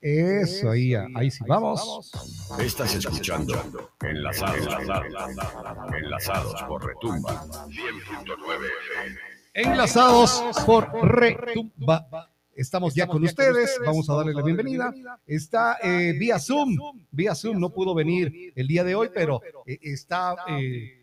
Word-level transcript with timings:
Eso, 0.00 0.70
ahí, 0.70 0.94
ahí 0.94 1.30
sí, 1.30 1.44
vamos. 1.46 2.10
Estás 2.58 2.94
escuchando 2.94 3.54
Enlazados, 4.00 4.66
enlazados, 4.80 5.94
enlazados 5.94 6.62
por 6.62 6.86
Retumba 6.86 7.44
100.9 7.68 9.18
Enlazados 9.52 10.42
por 10.64 10.90
Retumba. 11.16 12.30
Estamos 12.54 12.94
ya 12.94 13.06
con 13.06 13.22
ustedes, 13.24 13.78
vamos 13.84 14.08
a 14.08 14.14
darle 14.14 14.32
la 14.32 14.42
bienvenida. 14.42 14.92
Está 15.26 15.78
eh, 15.82 16.14
vía 16.18 16.38
Zoom, 16.38 16.76
vía 17.10 17.34
Zoom, 17.34 17.60
no 17.60 17.70
pudo 17.70 17.94
venir 17.94 18.52
el 18.56 18.66
día 18.66 18.84
de 18.84 18.94
hoy, 18.94 19.10
pero 19.12 19.42
eh, 19.66 19.78
está 19.82 20.34
eh, 20.48 20.99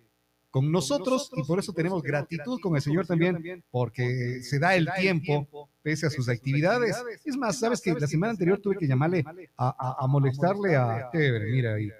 con 0.57 0.71
nosotros 0.71 1.29
y 1.35 1.43
por 1.43 1.59
eso 1.59 1.71
tenemos 1.71 2.01
gratitud 2.01 2.59
con 2.59 2.75
el 2.75 2.81
Señor 2.81 3.05
también, 3.05 3.63
porque 3.69 4.41
se 4.41 4.57
da 4.57 4.75
el 4.75 4.89
tiempo 4.99 5.69
pese 5.83 6.07
a 6.07 6.09
sus 6.09 6.27
actividades. 6.29 6.97
Es 7.23 7.37
más, 7.37 7.59
sabes 7.59 7.79
que 7.79 7.93
la 7.93 8.07
semana 8.07 8.31
anterior 8.31 8.59
tuve 8.59 8.77
que 8.77 8.87
llamarle 8.87 9.23
a, 9.55 10.07
molestarle 10.07 10.75
a... 10.75 11.11
Mira 11.13 11.75
ahí. 11.75 11.91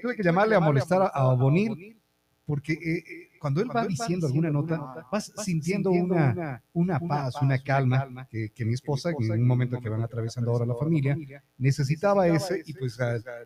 tuve 0.00 0.14
que 0.14 0.22
llamarle 0.22 0.54
a 0.54 0.60
molestar 0.60 1.10
a, 1.12 1.34
Bonil 1.34 2.00
porque 2.46 3.25
cuando 3.38 3.60
él 3.60 3.68
va 3.74 3.86
diciendo 3.86 4.26
alguna 4.26 4.50
nota, 4.50 5.06
vas 5.10 5.32
sintiendo 5.36 5.90
una, 5.90 6.62
una 6.72 7.00
paz, 7.00 7.34
una 7.40 7.58
calma 7.62 8.26
que, 8.28 8.50
que 8.50 8.64
mi 8.64 8.74
esposa, 8.74 9.10
en 9.10 9.32
un 9.32 9.46
momento 9.46 9.80
que 9.80 9.88
van 9.88 10.02
atravesando 10.02 10.50
ahora 10.50 10.66
la 10.66 10.74
familia, 10.74 11.16
necesitaba 11.58 12.26
ese 12.28 12.62
y 12.64 12.74
pues 12.74 12.98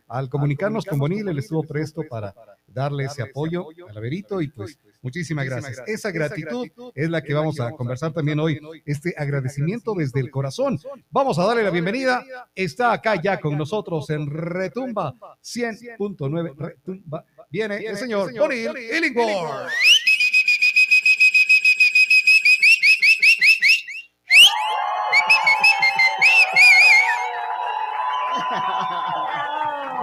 al, 0.06 0.28
comunicarnos 0.28 0.84
con 0.84 0.98
Bonil, 0.98 1.28
él 1.28 1.38
estuvo 1.38 1.62
presto 1.62 2.02
para 2.08 2.34
darle 2.66 3.04
ese 3.04 3.22
apoyo 3.22 3.66
al 3.88 3.96
Averito 3.96 4.40
y 4.40 4.48
pues 4.48 4.78
muchísimas 5.02 5.44
gracias. 5.46 5.82
Esa 5.86 6.10
gratitud 6.10 6.68
es 6.94 7.10
la 7.10 7.22
que 7.22 7.34
vamos 7.34 7.60
a 7.60 7.70
conversar 7.72 8.12
también 8.12 8.38
hoy, 8.40 8.60
este 8.84 9.14
agradecimiento 9.16 9.94
desde 9.94 10.20
el 10.20 10.30
corazón. 10.30 10.78
Vamos 11.10 11.38
a 11.38 11.44
darle 11.44 11.64
la 11.64 11.70
bienvenida. 11.70 12.24
Está 12.54 12.92
acá 12.92 13.20
ya 13.20 13.40
con 13.40 13.56
nosotros 13.56 14.08
en 14.10 14.26
Retumba 14.28 15.14
100.9 15.42 16.56
Retumba 16.56 17.24
viene, 17.50 17.76
el 17.78 17.96
señor, 17.96 18.32
Bonil 18.36 18.70
Illingworth. 18.76 19.70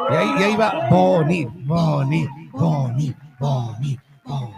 Y 0.10 0.16
ahí, 0.16 0.30
y 0.40 0.44
ahí 0.44 0.56
va 0.56 0.88
Bonil, 0.90 1.50
Bonil, 1.66 2.30
Bonil, 2.52 3.16
Bonil, 3.40 4.00
Bonil. 4.24 4.58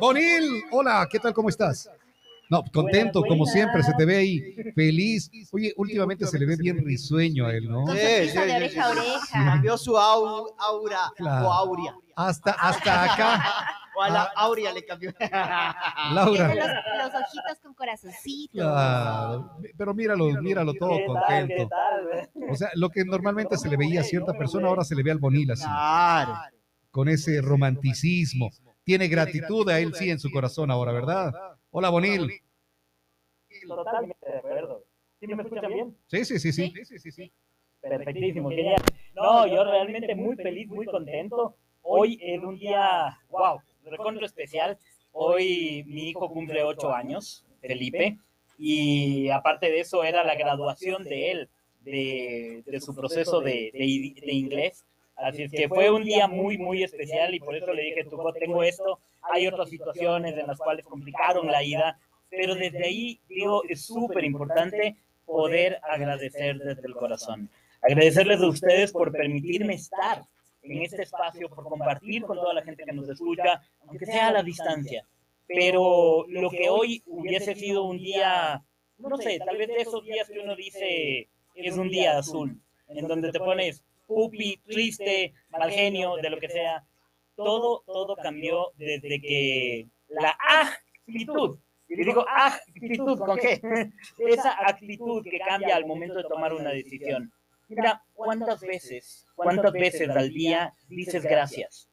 Bonil, 0.00 0.64
hola, 0.70 1.08
¿qué 1.10 1.18
tal? 1.18 1.32
¿Cómo 1.34 1.48
estás? 1.48 1.88
No, 2.50 2.64
contento, 2.72 3.22
como 3.22 3.46
siempre, 3.46 3.80
se 3.84 3.92
te 3.94 4.04
ve 4.04 4.16
ahí 4.16 4.40
feliz. 4.74 5.30
Oye, 5.52 5.72
últimamente 5.76 6.26
se 6.26 6.36
le 6.36 6.46
ve 6.46 6.56
bien 6.56 6.84
risueño 6.84 7.46
a 7.46 7.54
él, 7.54 7.68
¿no? 7.70 7.86
Sí, 7.86 7.98
sí, 7.98 8.28
sí, 8.30 8.38
de 8.38 8.56
oreja 8.56 8.84
a 8.84 8.90
oreja. 8.90 9.44
Cambió 9.44 9.78
su 9.78 9.96
aura 9.96 11.12
o 11.20 11.52
aurea. 11.52 11.94
Hasta, 12.16 12.50
hasta 12.50 13.14
acá. 13.14 13.42
O 13.96 14.02
a 14.02 14.08
la 14.08 14.22
ah. 14.22 14.32
Aurea 14.36 14.72
le 14.72 14.84
cambió. 14.84 15.12
Laura. 16.14 16.54
Los, 16.54 17.12
los, 17.12 17.22
ojitos 17.22 17.58
con 17.60 17.74
corazoncito. 17.74 18.52
Claro, 18.52 19.56
pero 19.76 19.92
míralo, 19.94 20.26
míralo 20.40 20.74
todo 20.74 20.96
contento. 21.06 21.68
O 22.48 22.54
sea, 22.54 22.70
lo 22.74 22.88
que 22.90 23.04
normalmente 23.04 23.58
se 23.58 23.68
le 23.68 23.76
veía 23.76 24.02
a 24.02 24.04
cierta 24.04 24.32
persona, 24.32 24.68
ahora 24.68 24.84
se 24.84 24.94
le 24.94 25.02
ve 25.02 25.10
al 25.10 25.18
Bonil 25.18 25.50
así. 25.50 25.64
Claro. 25.64 26.34
Con 26.92 27.08
ese 27.08 27.40
romanticismo. 27.40 28.50
Tiene 28.84 29.08
gratitud 29.08 29.68
a 29.68 29.80
él, 29.80 29.92
sí, 29.92 30.08
en 30.08 30.20
su 30.20 30.30
corazón 30.30 30.70
ahora, 30.70 30.92
¿verdad? 30.92 31.32
Hola, 31.72 31.88
Bonil. 31.90 32.28
Totalmente 33.66 34.28
de 34.28 34.38
acuerdo. 34.38 34.84
¿Sí 35.20 35.26
me 35.28 35.42
escuchan 35.42 35.72
bien? 35.72 35.96
Sí, 36.08 36.24
sí, 36.24 36.38
sí, 36.40 36.52
sí. 36.52 36.72
sí, 36.84 36.98
sí, 36.98 37.12
sí. 37.12 37.32
Perfectísimo, 37.80 38.50
genial. 38.50 38.82
No, 39.14 39.46
yo 39.46 39.62
realmente 39.62 40.14
muy 40.16 40.34
feliz, 40.34 40.68
muy 40.68 40.86
contento. 40.86 41.56
Hoy 41.82 42.18
es 42.20 42.42
un 42.42 42.58
día, 42.58 43.16
wow, 43.28 43.60
recontra 43.84 44.26
especial. 44.26 44.78
Hoy 45.12 45.84
mi 45.86 46.10
hijo 46.10 46.28
cumple 46.28 46.64
ocho 46.64 46.92
años, 46.92 47.46
Felipe, 47.60 48.18
y 48.58 49.28
aparte 49.30 49.70
de 49.70 49.80
eso 49.80 50.02
era 50.02 50.24
la 50.24 50.34
graduación 50.34 51.04
de 51.04 51.30
él, 51.30 51.48
de, 51.82 52.64
de 52.66 52.80
su 52.80 52.94
proceso 52.96 53.40
de, 53.40 53.70
de, 53.72 54.14
de 54.26 54.32
inglés. 54.32 54.84
Así 55.14 55.44
es 55.44 55.52
que 55.52 55.68
fue 55.68 55.90
un 55.90 56.02
día 56.02 56.26
muy, 56.26 56.58
muy 56.58 56.82
especial 56.82 57.32
y 57.34 57.40
por 57.40 57.54
eso 57.54 57.72
le 57.72 57.82
dije, 57.82 58.04
tú 58.04 58.18
tengo 58.38 58.62
esto, 58.64 58.98
hay 59.22 59.46
otras 59.46 59.68
situaciones 59.68 60.36
en 60.36 60.46
las 60.46 60.58
cuales 60.58 60.84
complicaron 60.84 61.46
la 61.46 61.62
ida, 61.62 61.98
pero 62.28 62.54
desde 62.54 62.84
ahí 62.84 63.20
digo, 63.28 63.62
es 63.68 63.84
súper 63.84 64.24
importante 64.24 64.96
poder 65.24 65.80
agradecer 65.82 66.58
desde 66.58 66.86
el 66.86 66.94
corazón. 66.94 67.50
Agradecerles 67.82 68.40
a 68.40 68.48
ustedes 68.48 68.92
por 68.92 69.12
permitirme 69.12 69.74
estar 69.74 70.22
en 70.62 70.82
este 70.82 71.02
espacio, 71.02 71.48
por 71.48 71.64
compartir 71.64 72.22
con 72.22 72.36
toda 72.36 72.54
la 72.54 72.62
gente 72.62 72.84
que 72.84 72.92
nos 72.92 73.08
escucha, 73.08 73.62
aunque 73.86 74.06
sea 74.06 74.28
a 74.28 74.32
la 74.32 74.42
distancia. 74.42 75.06
Pero 75.46 76.26
lo 76.28 76.50
que 76.50 76.68
hoy 76.68 77.02
hubiese 77.06 77.54
sido 77.54 77.84
un 77.84 77.98
día, 77.98 78.62
no 78.98 79.16
sé, 79.16 79.38
tal 79.44 79.56
vez 79.56 79.68
de 79.68 79.80
esos 79.80 80.04
días 80.04 80.28
que 80.28 80.38
uno 80.38 80.54
dice 80.54 81.28
es 81.54 81.76
un 81.76 81.88
día 81.88 82.18
azul, 82.18 82.60
en 82.88 83.08
donde 83.08 83.32
te 83.32 83.38
pones 83.38 83.84
pupi, 84.10 84.56
triste, 84.66 85.32
mal 85.50 85.70
genio, 85.70 86.16
de 86.16 86.30
lo 86.30 86.38
que 86.38 86.48
sea. 86.48 86.84
Todo, 87.44 87.82
todo 87.86 88.16
cambió 88.16 88.72
desde 88.76 89.20
que 89.20 89.88
la 90.08 90.36
actitud, 90.38 91.58
y 91.88 91.96
digo 91.96 92.24
actitud, 92.28 93.18
¿con 93.18 93.38
qué? 93.38 93.60
Esa 94.18 94.56
actitud 94.66 95.22
que 95.24 95.38
cambia 95.40 95.76
al 95.76 95.86
momento 95.86 96.18
de 96.18 96.24
tomar 96.24 96.52
una 96.52 96.70
decisión. 96.70 97.32
Mira, 97.68 98.02
¿cuántas 98.14 98.60
veces, 98.60 99.26
cuántas 99.34 99.72
veces 99.72 100.08
al 100.10 100.30
día 100.30 100.74
dices 100.88 101.22
gracias? 101.22 101.88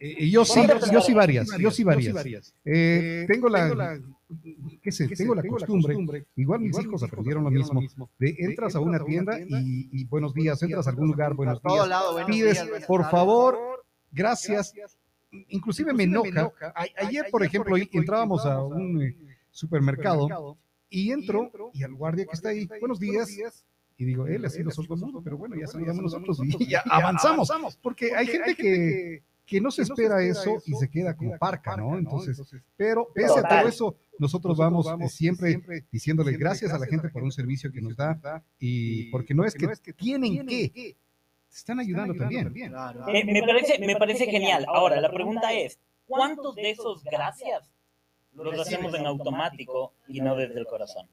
Eh, 0.00 0.30
yo 0.30 0.44
sí, 0.44 0.60
yo 0.92 1.00
sí 1.00 1.12
varias, 1.12 1.48
yo 1.58 1.70
sí 1.70 1.84
varias. 1.84 2.54
Eh, 2.64 3.24
tengo 3.26 3.48
la, 3.48 3.98
¿qué 4.82 4.92
sé? 4.92 5.08
Tengo 5.08 5.34
la 5.34 5.42
costumbre, 5.42 6.26
igual 6.36 6.60
mis 6.60 6.78
hijos 6.78 7.02
aprendieron 7.02 7.44
lo 7.44 7.50
mismo, 7.50 8.10
de 8.18 8.34
entras 8.38 8.74
a 8.74 8.80
una 8.80 9.04
tienda 9.04 9.38
y, 9.40 10.04
buenos 10.06 10.34
días, 10.34 10.62
entras 10.62 10.86
a 10.86 10.90
algún 10.90 11.08
lugar, 11.08 11.34
buenos 11.34 11.60
días, 11.62 11.88
pides, 12.26 12.64
por 12.86 13.08
favor, 13.10 13.58
gracias, 14.10 14.74
inclusive 15.48 15.92
me 15.92 16.04
enoja. 16.04 16.52
Ayer, 16.96 17.26
por 17.30 17.44
ejemplo, 17.44 17.76
entrábamos 17.76 18.44
a 18.46 18.62
un 18.62 19.02
eh, 19.02 19.16
supermercado 19.50 20.56
y 20.90 21.12
entro 21.12 21.50
y 21.72 21.82
al 21.82 21.94
guardia 21.94 22.26
que 22.26 22.34
está 22.34 22.50
ahí, 22.50 22.68
buenos 22.80 22.98
días, 22.98 23.28
y 23.96 24.04
digo, 24.04 24.26
él 24.26 24.48
sido 24.50 24.70
sordo 24.70 25.22
pero 25.22 25.36
bueno, 25.36 25.56
ya 25.56 25.66
sabíamos 25.66 26.02
nosotros 26.02 26.38
y 26.44 26.66
ya 26.66 26.80
avanzamos, 26.86 27.50
porque 27.82 28.14
hay 28.14 28.26
gente 28.26 28.54
que 28.54 29.22
que 29.48 29.62
no 29.62 29.70
se 29.70 29.82
espera 29.82 30.22
eso 30.22 30.62
y 30.66 30.74
se 30.74 30.90
queda 30.90 31.16
como 31.16 31.38
parca, 31.38 31.74
¿no? 31.74 31.96
Entonces, 31.96 32.38
pero 32.76 33.08
pese 33.14 33.40
a 33.40 33.42
todo 33.42 33.68
eso, 33.68 33.96
nosotros 34.18 34.58
vamos 34.58 34.86
eh, 34.86 35.08
siempre 35.08 35.58
diciéndole 35.90 36.36
gracias 36.36 36.70
a 36.72 36.78
la 36.78 36.86
gente 36.86 37.08
por 37.08 37.22
un 37.22 37.32
servicio 37.32 37.72
que 37.72 37.80
nos 37.80 37.96
da 37.96 38.44
y 38.58 39.10
porque 39.10 39.32
no 39.34 39.44
es 39.44 39.54
que 39.54 39.92
tienen 39.94 40.46
que, 40.46 40.96
están 41.50 41.80
ayudando 41.80 42.14
también. 42.14 42.52
Eh, 43.08 43.24
me, 43.24 43.42
parece, 43.42 43.78
me 43.78 43.96
parece 43.96 44.26
genial. 44.26 44.66
Ahora, 44.68 45.00
la 45.00 45.10
pregunta 45.10 45.52
es, 45.54 45.78
¿cuántos 46.06 46.54
de 46.54 46.70
esos 46.70 47.02
gracias 47.02 47.72
los 48.34 48.60
hacemos 48.60 48.92
en 48.94 49.06
automático 49.06 49.94
y 50.06 50.20
no 50.20 50.36
desde 50.36 50.60
el 50.60 50.66
corazón? 50.66 51.08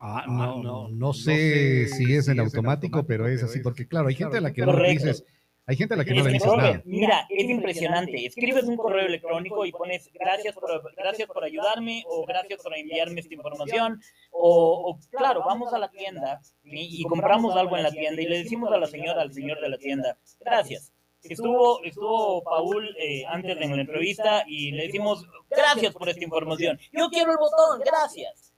Ah, 0.00 0.24
no, 0.26 0.60
no, 0.60 0.88
no, 0.88 1.12
sé 1.14 1.86
si 1.86 2.14
es 2.14 2.28
en 2.28 2.40
automático, 2.40 3.06
pero 3.06 3.28
es 3.28 3.42
así, 3.44 3.60
porque 3.60 3.86
claro, 3.86 4.08
hay 4.08 4.16
gente 4.16 4.36
a 4.38 4.40
la 4.40 4.52
que 4.52 4.66
no 4.66 4.76
dices, 4.82 5.24
hay 5.66 5.76
gente 5.76 5.94
a 5.94 5.96
la 5.96 6.04
que 6.04 6.12
no 6.14 6.24
le 6.24 6.32
dices 6.32 6.52
nada. 6.54 6.82
Mira, 6.84 7.26
es 7.30 7.48
impresionante. 7.48 8.26
Escribes 8.26 8.64
un 8.64 8.76
correo 8.76 9.06
electrónico 9.06 9.64
y 9.64 9.72
pones 9.72 10.10
gracias 10.12 10.54
por, 10.54 10.94
gracias 10.94 11.26
por 11.26 11.42
ayudarme 11.42 12.04
o 12.06 12.26
gracias 12.26 12.62
por 12.62 12.76
enviarme 12.76 13.20
esta 13.20 13.34
información. 13.34 14.00
O, 14.30 14.98
claro, 15.10 15.42
vamos 15.46 15.72
a 15.72 15.78
la 15.78 15.90
tienda 15.90 16.40
y, 16.62 17.02
compramos 17.04 17.56
algo 17.56 17.76
en 17.76 17.82
la 17.82 17.90
tienda 17.90 18.20
y 18.20 18.26
le 18.26 18.38
decimos 18.38 18.70
a 18.72 18.78
la 18.78 18.86
señora, 18.86 19.22
al 19.22 19.32
señor 19.32 19.60
de 19.60 19.68
la 19.68 19.78
tienda, 19.78 20.18
gracias. 20.40 20.92
Estuvo, 21.22 21.82
estuvo 21.82 22.42
Paul 22.42 22.94
eh, 22.98 23.24
antes 23.26 23.56
en 23.58 23.74
la 23.74 23.80
entrevista 23.80 24.44
y 24.46 24.72
le 24.72 24.86
decimos, 24.86 25.26
gracias 25.48 25.94
por 25.94 26.10
esta 26.10 26.22
información. 26.22 26.78
Yo 26.92 27.08
quiero 27.08 27.32
el 27.32 27.38
botón, 27.38 27.80
gracias. 27.82 28.52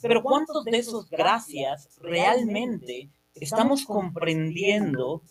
Pero 0.00 0.22
¿cuántos 0.22 0.64
de 0.64 0.78
esos 0.78 1.10
gracias 1.10 1.98
realmente 2.00 3.10
estamos 3.34 3.84
comprendiendo 3.84 5.22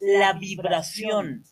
la 0.00 0.32
vibración 0.32 1.44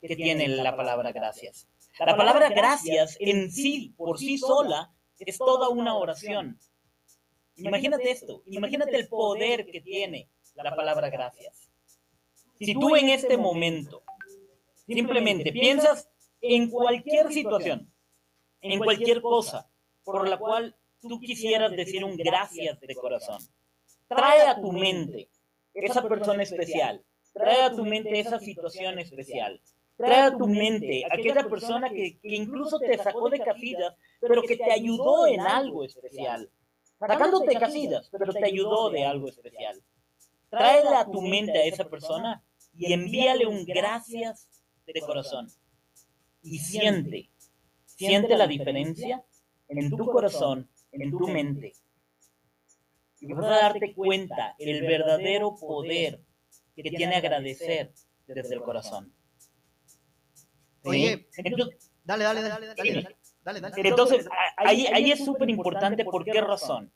que 0.00 0.14
tiene 0.14 0.48
la 0.48 0.76
palabra 0.76 1.12
gracias. 1.12 1.66
La 1.98 2.16
palabra 2.16 2.50
gracias 2.50 3.16
en 3.18 3.50
sí, 3.50 3.94
por 3.96 4.18
sí 4.18 4.38
sola, 4.38 4.92
es 5.18 5.38
toda 5.38 5.70
una 5.70 5.96
oración. 5.96 6.58
Imagínate 7.56 8.10
esto, 8.10 8.42
imagínate 8.46 8.94
el 8.96 9.08
poder 9.08 9.66
que 9.66 9.80
tiene 9.80 10.28
la 10.54 10.76
palabra 10.76 11.08
gracias. 11.08 11.70
Si 12.60 12.74
tú 12.74 12.96
en 12.96 13.08
este 13.08 13.36
momento 13.38 14.02
simplemente 14.86 15.52
piensas 15.52 16.08
en 16.40 16.70
cualquier 16.70 17.32
situación, 17.32 17.90
en 18.60 18.78
cualquier 18.78 19.22
cosa 19.22 19.68
por 20.04 20.28
la 20.28 20.38
cual 20.38 20.76
tú 21.00 21.18
quisieras 21.18 21.72
decir 21.72 22.04
un 22.04 22.16
gracias 22.16 22.78
de 22.80 22.94
corazón, 22.94 23.40
trae 24.06 24.42
a 24.42 24.60
tu 24.60 24.72
mente 24.72 25.30
esa 25.72 26.06
persona 26.06 26.42
especial, 26.42 27.04
trae 27.36 27.62
a 27.62 27.70
tu 27.70 27.84
mente 27.84 28.18
esa 28.18 28.38
situación 28.38 28.98
especial, 28.98 29.60
trae 29.96 30.22
a 30.22 30.36
tu 30.36 30.46
mente 30.46 31.04
aquella 31.10 31.46
persona 31.48 31.90
que, 31.90 32.18
que 32.18 32.34
incluso 32.34 32.78
te 32.78 32.96
sacó 32.96 33.28
de 33.28 33.40
casillas, 33.40 33.94
pero 34.20 34.42
que 34.42 34.56
te 34.56 34.72
ayudó 34.72 35.26
en 35.26 35.40
algo 35.40 35.84
especial, 35.84 36.50
sacándote 36.98 37.48
de 37.48 37.60
casillas, 37.60 38.08
pero 38.10 38.32
te 38.32 38.44
ayudó 38.44 38.90
de 38.90 39.04
algo 39.04 39.28
especial. 39.28 39.82
Tráele 40.48 40.96
a 40.96 41.04
tu 41.04 41.20
mente 41.20 41.58
a 41.58 41.64
esa 41.64 41.84
persona 41.88 42.42
y 42.74 42.92
envíale 42.92 43.46
un 43.46 43.64
gracias 43.64 44.48
de 44.86 45.00
corazón. 45.00 45.48
Y 46.42 46.58
siente, 46.58 47.28
siente 47.84 48.36
la 48.36 48.46
diferencia 48.46 49.24
en 49.68 49.90
tu 49.90 50.06
corazón, 50.06 50.70
en 50.92 51.10
tu 51.10 51.26
mente. 51.26 51.74
Y 53.20 53.32
vas 53.32 53.46
a 53.46 53.48
darte 53.48 53.92
cuenta 53.94 54.54
el 54.58 54.82
verdadero 54.82 55.56
poder 55.56 56.20
que 56.82 56.90
tiene 56.90 57.16
agradecer 57.16 57.92
desde 58.26 58.54
el 58.54 58.62
corazón. 58.62 59.12
Oye, 60.84 61.26
dale, 62.04 62.24
dale, 62.24 62.42
dale, 62.42 62.66
dale, 62.66 63.16
dale, 63.42 63.60
dale, 63.60 63.88
Entonces, 63.88 64.28
ahí, 64.56 64.86
ahí 64.86 65.10
es 65.10 65.24
súper 65.24 65.50
importante. 65.50 66.04
¿Por 66.04 66.24
qué 66.24 66.40
razón? 66.40 66.92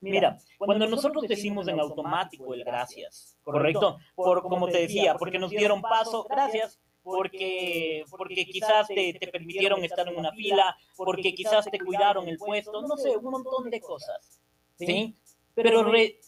Mira, 0.00 0.38
cuando 0.56 0.86
nosotros 0.86 1.24
decimos 1.28 1.68
en 1.68 1.78
automático 1.78 2.54
el 2.54 2.64
gracias, 2.64 3.38
¿correcto? 3.42 3.98
Por, 4.14 4.42
como 4.42 4.66
te 4.68 4.78
decía, 4.78 5.14
porque 5.16 5.38
nos 5.38 5.50
dieron 5.50 5.82
paso, 5.82 6.24
gracias, 6.24 6.80
porque, 7.02 8.04
porque 8.10 8.46
quizás 8.46 8.88
te, 8.88 9.12
te, 9.12 9.28
permitieron 9.28 9.84
estar 9.84 10.08
en 10.08 10.18
una 10.18 10.32
fila, 10.32 10.74
porque 10.96 11.34
quizás 11.34 11.66
te 11.70 11.78
cuidaron 11.78 12.26
el 12.28 12.38
puesto, 12.38 12.80
no 12.80 12.96
sé, 12.96 13.14
un 13.16 13.30
montón 13.30 13.68
de 13.68 13.80
cosas, 13.80 14.40
¿sí? 14.78 15.14
Pero 15.54 15.82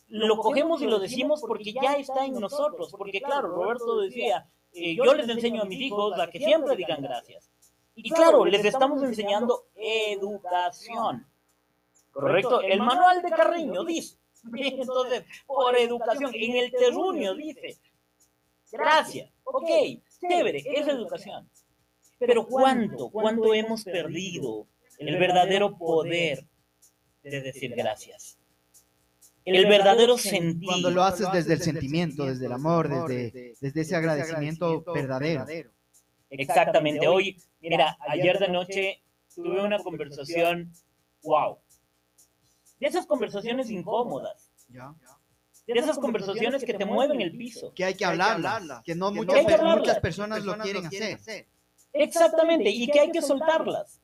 lo 0.08 0.36
cogemos 0.38 0.82
y 0.82 0.86
lo 0.86 0.98
decimos 0.98 1.40
porque 1.40 1.72
ya 1.72 1.94
está 1.94 2.24
en 2.26 2.34
nosotros, 2.34 2.92
porque 2.96 3.20
claro, 3.20 3.48
Roberto 3.48 4.00
decía, 4.00 4.48
eh, 4.72 4.94
yo 4.94 5.14
les 5.14 5.28
enseño 5.28 5.62
a 5.62 5.64
mis 5.64 5.80
hijos 5.80 6.18
a 6.18 6.28
que 6.28 6.38
siempre 6.38 6.76
digan 6.76 7.02
gracias. 7.02 7.50
Y 7.94 8.10
claro, 8.10 8.44
les 8.44 8.64
estamos 8.64 9.02
enseñando 9.02 9.66
educación. 9.74 11.26
¿correcto? 12.12 12.60
El 12.60 12.80
manual 12.80 13.22
de 13.22 13.30
Carreño 13.30 13.84
dice, 13.84 14.16
entonces, 14.54 15.24
por 15.46 15.76
educación, 15.76 16.30
en 16.34 16.56
el 16.56 16.70
terruño 16.70 17.34
dice, 17.34 17.78
gracias, 18.70 19.30
ok, 19.44 19.68
chévere, 20.20 20.62
es 20.64 20.86
educación. 20.86 21.48
Pero 22.18 22.46
¿cuánto, 22.46 23.10
cuánto 23.10 23.52
hemos 23.52 23.82
perdido 23.82 24.66
el 24.98 25.18
verdadero 25.18 25.76
poder 25.76 26.44
de 27.22 27.40
decir 27.40 27.74
gracias? 27.74 28.38
El 29.44 29.66
verdadero 29.66 30.16
sentido. 30.16 30.70
Cuando 30.70 30.90
lo 30.90 31.02
haces 31.02 31.30
desde 31.32 31.54
el 31.54 31.62
sentimiento, 31.62 32.26
desde 32.26 32.46
el 32.46 32.52
amor, 32.52 32.88
desde, 33.08 33.54
desde 33.60 33.80
ese 33.80 33.96
agradecimiento 33.96 34.84
verdadero. 34.92 35.46
Exactamente. 36.30 37.06
Hoy, 37.06 37.42
mira, 37.60 37.98
ayer 38.08 38.38
de 38.38 38.48
noche 38.48 39.02
tuve 39.34 39.62
una 39.62 39.78
conversación, 39.78 40.72
wow, 41.22 41.58
de 42.82 42.88
esas 42.88 43.06
conversaciones 43.06 43.70
incómodas. 43.70 44.50
De 45.66 45.78
esas 45.78 45.98
conversaciones 45.98 46.64
que 46.64 46.74
te 46.74 46.84
mueven 46.84 47.20
el 47.20 47.36
piso. 47.36 47.72
Que 47.74 47.84
hay 47.84 47.94
que 47.94 48.04
hablarlas, 48.04 48.82
que 48.84 48.94
no 48.94 49.12
muchas, 49.12 49.44
muchas 49.62 50.00
personas 50.00 50.44
lo 50.44 50.58
quieren 50.58 50.86
hacer. 50.86 51.46
Exactamente, 51.92 52.70
y 52.70 52.88
que 52.88 53.00
hay 53.00 53.12
que 53.12 53.22
soltarlas. 53.22 54.00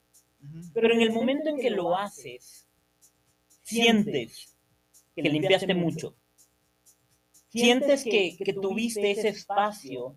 Pero 0.72 0.92
en 0.92 1.00
el 1.00 1.12
momento 1.12 1.48
en 1.48 1.58
que 1.58 1.70
lo 1.70 1.96
haces, 1.96 2.68
sientes 3.62 4.57
que 5.22 5.28
limpiaste 5.28 5.74
mucho. 5.74 6.16
Sientes 7.48 8.04
que, 8.04 8.36
que 8.36 8.52
tuviste 8.52 9.10
ese 9.10 9.28
espacio 9.28 10.16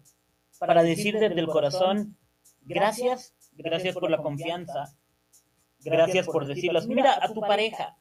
para 0.59 0.83
decir 0.83 1.17
desde 1.17 1.39
el 1.39 1.47
corazón, 1.47 2.17
gracias, 2.61 3.33
gracias 3.53 3.95
por 3.95 4.09
la 4.09 4.21
confianza, 4.21 4.95
gracias 5.79 6.27
por 6.27 6.45
decirlas. 6.45 6.87
Mira 6.87 7.17
a 7.23 7.33
tu 7.33 7.39
pareja, 7.41 7.97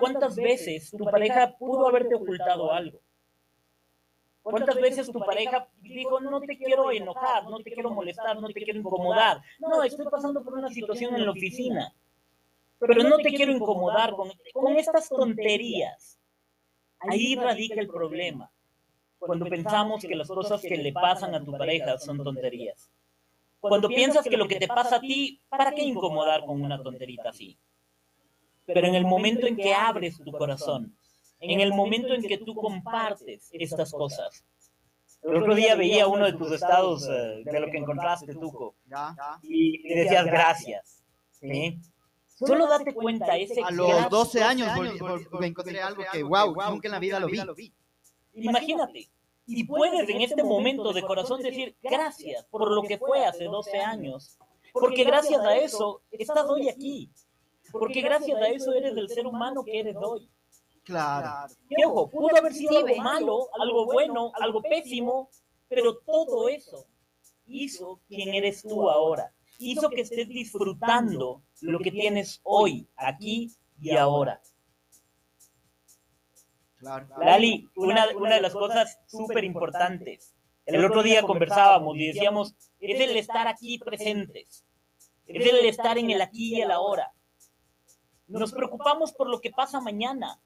¿Cuántas 0.00 0.36
veces 0.36 0.90
tu 0.90 1.04
pareja 1.04 1.56
pudo 1.56 1.88
haberte 1.88 2.14
ocultado 2.14 2.70
algo? 2.70 3.00
¿Cuántas 4.42 4.76
veces 4.76 5.10
tu 5.10 5.18
pareja 5.20 5.68
dijo, 5.80 6.20
no 6.20 6.40
te 6.40 6.58
quiero 6.58 6.92
enojar, 6.92 7.44
no 7.44 7.58
te 7.60 7.72
quiero 7.72 7.90
molestar, 7.90 8.38
no 8.38 8.48
te 8.48 8.62
quiero 8.62 8.78
incomodar? 8.78 9.40
No, 9.58 9.82
estoy 9.82 10.06
pasando 10.06 10.44
por 10.44 10.52
una 10.52 10.68
situación 10.68 11.16
en 11.16 11.24
la 11.24 11.30
oficina, 11.30 11.94
pero 12.78 13.02
no 13.02 13.16
te 13.16 13.30
quiero 13.30 13.52
incomodar 13.52 14.14
con, 14.14 14.30
con 14.52 14.76
estas 14.76 15.08
tonterías. 15.08 16.20
Ahí 17.00 17.36
radica 17.36 17.80
el 17.80 17.88
problema, 17.88 18.50
cuando 19.18 19.46
pensamos 19.46 20.02
que 20.02 20.14
las 20.14 20.28
cosas 20.28 20.60
que 20.60 20.76
le 20.76 20.92
pasan 20.92 21.34
a 21.34 21.44
tu 21.44 21.52
pareja 21.52 21.98
son 21.98 22.22
tonterías. 22.22 22.90
Cuando 23.60 23.88
piensas 23.88 24.24
que 24.24 24.36
lo 24.36 24.46
que 24.46 24.56
te 24.56 24.68
pasa 24.68 24.96
a 24.96 25.00
ti, 25.00 25.40
¿para 25.48 25.72
qué 25.72 25.82
incomodar 25.82 26.44
con 26.44 26.62
una 26.62 26.82
tonterita 26.82 27.30
así? 27.30 27.58
pero 28.66 28.86
en 28.86 28.94
el 28.94 29.04
momento 29.04 29.46
en 29.46 29.56
que 29.56 29.72
abres 29.72 30.18
tu 30.18 30.32
corazón, 30.32 30.94
en 31.40 31.60
el 31.60 31.72
momento 31.72 32.14
en 32.14 32.22
que 32.22 32.38
tú 32.38 32.54
compartes 32.54 33.48
estas 33.52 33.92
cosas. 33.92 34.44
El 35.22 35.36
otro 35.36 35.54
día 35.54 35.74
veía 35.74 36.06
uno 36.06 36.26
de 36.26 36.34
tus 36.34 36.52
estados 36.52 37.08
eh, 37.08 37.42
de 37.44 37.60
lo 37.60 37.70
que 37.70 37.78
encontraste, 37.78 38.34
Tuco, 38.34 38.76
y 39.42 39.94
decías 39.94 40.26
gracias. 40.26 41.04
Solo 42.38 42.66
date 42.66 42.92
cuenta, 42.92 43.36
ese 43.36 43.62
A 43.62 43.70
los 43.70 44.10
12 44.10 44.42
años 44.42 44.68
me 45.40 45.46
encontré 45.46 45.80
algo 45.80 46.02
que, 46.12 46.22
wow, 46.22 46.54
nunca 46.70 46.88
en 46.88 46.92
la 46.92 46.98
vida 46.98 47.18
lo 47.18 47.28
vi. 47.54 47.72
Imagínate, 48.34 49.08
y 49.46 49.64
puedes 49.64 50.08
en 50.08 50.20
este 50.20 50.42
momento 50.42 50.92
de 50.92 51.02
corazón 51.02 51.40
decir 51.40 51.74
gracias 51.82 52.44
por 52.44 52.70
lo 52.70 52.82
que 52.82 52.98
fue 52.98 53.24
hace 53.24 53.44
12 53.44 53.80
años, 53.80 54.38
porque 54.72 55.04
gracias 55.04 55.40
a 55.40 55.56
eso 55.56 56.02
estás 56.10 56.46
hoy 56.48 56.68
aquí. 56.68 57.10
Porque 57.72 58.00
gracias 58.00 58.40
a 58.40 58.48
eso 58.48 58.72
eres 58.72 58.96
el 58.96 59.08
ser 59.08 59.26
humano 59.26 59.64
que 59.64 59.80
eres 59.80 59.96
hoy. 59.96 60.28
Claro. 60.84 61.52
Y 61.68 61.84
ojo, 61.84 62.08
pudo 62.08 62.36
haber 62.36 62.54
sido 62.54 62.78
algo 62.78 62.96
malo, 63.02 63.48
algo 63.60 63.86
bueno, 63.86 64.30
algo 64.40 64.62
pésimo, 64.62 65.30
pero 65.68 65.96
todo 65.98 66.48
eso 66.48 66.86
hizo 67.46 68.00
quien 68.06 68.34
eres 68.34 68.62
tú 68.62 68.88
ahora. 68.88 69.32
Hizo 69.58 69.90
que 69.90 70.02
estés 70.02 70.28
disfrutando 70.28 71.42
lo 71.60 71.78
que 71.78 71.90
tienes 71.90 72.40
hoy, 72.42 72.88
aquí 72.96 73.50
y 73.80 73.96
ahora. 73.96 74.40
Claro. 76.76 77.08
Lali, 77.18 77.68
una, 77.74 78.06
una 78.16 78.34
de 78.34 78.40
las 78.40 78.52
cosas 78.52 78.98
súper 79.06 79.44
importantes. 79.44 80.34
El 80.66 80.84
otro 80.84 81.02
día 81.02 81.22
conversábamos 81.22 81.96
y 81.96 82.08
decíamos, 82.08 82.54
es 82.80 83.00
el 83.00 83.16
estar 83.16 83.46
aquí 83.46 83.78
presentes. 83.78 84.64
Es 85.26 85.46
el 85.46 85.64
estar 85.64 85.96
en 85.96 86.10
el 86.10 86.20
aquí 86.20 86.56
y 86.56 86.60
el 86.60 86.70
ahora. 86.70 87.12
Nos 88.26 88.52
preocupamos 88.52 89.12
por 89.12 89.28
lo 89.28 89.40
que 89.40 89.50
pasa 89.50 89.80
mañana. 89.80 90.40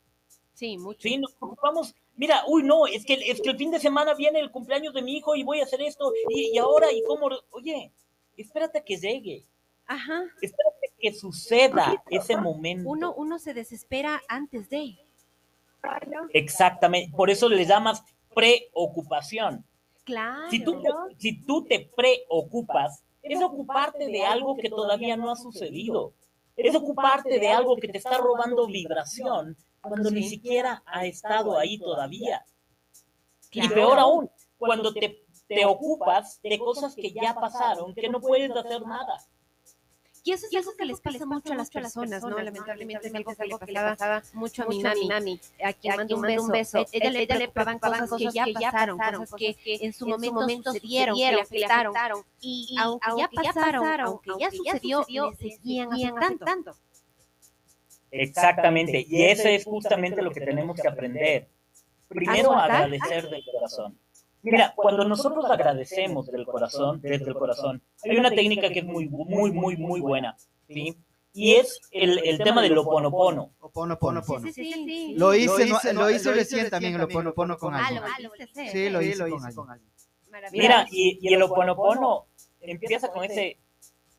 Sí, 0.54 0.76
mucho. 0.76 1.00
Sí, 1.00 1.16
nos 1.16 1.32
preocupamos. 1.32 1.94
Mira, 2.16 2.44
uy, 2.46 2.62
no, 2.62 2.86
es 2.86 3.06
que, 3.06 3.14
es 3.14 3.40
que 3.40 3.50
el 3.50 3.56
fin 3.56 3.70
de 3.70 3.80
semana 3.80 4.12
viene 4.14 4.40
el 4.40 4.50
cumpleaños 4.50 4.92
de 4.92 5.00
mi 5.00 5.16
hijo 5.16 5.34
y 5.34 5.42
voy 5.42 5.60
a 5.60 5.64
hacer 5.64 5.80
esto. 5.80 6.12
Y, 6.28 6.54
y 6.54 6.58
ahora, 6.58 6.92
¿y 6.92 7.02
cómo? 7.04 7.30
Oye, 7.50 7.92
espérate 8.42 8.82
que 8.84 8.96
llegue. 8.96 9.46
Ajá. 9.86 10.22
Espérate 10.40 10.92
que 10.98 11.12
suceda 11.12 12.02
ese 12.10 12.36
momento. 12.36 12.88
Uno, 12.88 13.14
uno 13.14 13.38
se 13.38 13.54
desespera 13.54 14.20
antes 14.28 14.68
de. 14.70 14.98
Exactamente. 16.32 17.16
Por 17.16 17.30
eso 17.30 17.48
le 17.48 17.64
llamas 17.64 18.02
preocupación. 18.34 19.64
Claro. 20.04 20.50
Si 20.50 20.62
tú, 20.62 20.82
si 21.18 21.42
tú 21.42 21.64
te 21.64 21.90
preocupas, 21.96 23.02
es 23.22 23.42
ocuparte 23.42 24.06
de 24.06 24.24
algo 24.24 24.56
que 24.56 24.68
todavía 24.68 25.16
no 25.16 25.30
ha 25.30 25.36
sucedido 25.36 26.14
es 26.62 26.74
ocuparte 26.74 27.38
de 27.38 27.48
algo 27.48 27.76
que 27.76 27.88
te 27.88 27.98
está 27.98 28.18
robando 28.18 28.66
vibración 28.66 29.56
cuando 29.80 30.10
ni 30.10 30.22
siquiera 30.24 30.82
ha 30.86 31.06
estado 31.06 31.58
ahí 31.58 31.78
todavía. 31.78 32.44
Y 33.52 33.68
peor 33.68 33.98
aún, 33.98 34.30
cuando 34.58 34.92
te, 34.92 35.24
te 35.50 35.64
ocupas 35.64 36.40
de 36.42 36.58
cosas 36.58 36.94
que 36.94 37.10
ya 37.10 37.34
pasaron, 37.34 37.92
que 37.92 38.08
no 38.08 38.20
puedes 38.20 38.52
hacer 38.52 38.82
nada. 38.82 39.18
Y 40.22 40.32
eso 40.32 40.46
es 40.46 40.54
algo 40.54 40.76
que 40.76 40.84
les 40.84 41.00
pasa 41.00 41.26
mucho 41.26 41.52
a 41.52 41.56
las 41.56 41.70
personas, 41.70 42.22
¿no? 42.22 42.38
Lamentablemente 42.38 43.08
es 43.08 43.40
algo 43.40 43.58
que 43.58 43.72
le 43.72 43.80
pasaba 43.80 44.22
mucho 44.34 44.62
a 44.62 44.66
mi 44.66 44.80
mami, 44.80 45.40
a 45.64 45.72
quien 45.72 45.96
mando 45.96 46.16
un 46.16 46.22
beso. 46.22 46.86
Ella 46.92 47.10
le, 47.10 47.22
ella 47.22 47.36
le 47.36 47.48
preocupaban 47.48 48.06
cosas 48.06 48.32
que 48.32 48.32
ya 48.32 48.46
pasaron, 48.52 48.98
cosas 48.98 49.34
que 49.36 49.56
en 49.64 49.92
su 49.92 50.06
momento 50.06 50.72
sucedieron, 50.72 51.16
que 51.16 51.32
le 51.32 51.40
afectaron. 51.40 51.94
Y 52.40 52.76
aunque 52.78 53.26
ya 53.42 53.52
pasaron, 53.52 54.00
aunque 54.00 54.30
ya 54.38 54.50
sucedió, 54.52 55.04
le 55.08 55.36
seguían 55.36 55.92
afectando. 55.92 56.76
Exactamente, 58.12 59.04
y 59.08 59.22
eso 59.24 59.48
es 59.48 59.64
justamente 59.64 60.22
lo 60.22 60.30
que 60.30 60.42
tenemos 60.42 60.78
que 60.80 60.86
aprender. 60.86 61.48
Primero, 62.08 62.52
agradecer 62.52 63.28
del 63.28 63.42
corazón. 63.52 63.98
Mira, 64.42 64.72
cuando 64.74 65.04
nosotros 65.04 65.44
agradecemos 65.50 66.26
del 66.30 66.46
corazón, 66.46 67.00
desde 67.00 67.26
el 67.28 67.34
corazón, 67.34 67.82
hay 68.04 68.16
una 68.16 68.30
técnica 68.30 68.70
que 68.70 68.80
es 68.80 68.84
muy, 68.86 69.08
muy, 69.08 69.52
muy, 69.52 69.76
muy 69.76 70.00
buena, 70.00 70.36
¿sí? 70.68 70.96
y 71.32 71.54
es 71.54 71.80
el, 71.92 72.18
el 72.26 72.38
tema 72.38 72.60
del 72.62 72.76
oponopono. 72.78 73.52
Oponopono. 73.60 74.22
Sí, 74.22 74.52
sí, 74.52 74.64
sí, 74.72 74.84
sí. 74.84 75.14
Lo 75.16 75.34
hice, 75.34 75.66
no- 75.66 75.78
lo 75.92 76.10
hice 76.10 76.32
recién 76.32 76.68
también 76.70 76.94
el 76.96 77.02
oponopono 77.02 77.56
con 77.58 77.74
Ah, 77.74 77.86
alguien. 77.86 78.02
lo 78.24 78.30
sí. 78.54 78.68
Sí, 78.68 78.90
lo 78.90 79.00
hice 79.02 79.54
con 79.54 79.70
alguien. 79.70 79.90
Mira, 80.52 80.86
y, 80.90 81.18
y 81.20 81.34
el 81.34 81.42
oponopono 81.42 82.26
empieza 82.60 83.08
con 83.12 83.24
ese 83.24 83.58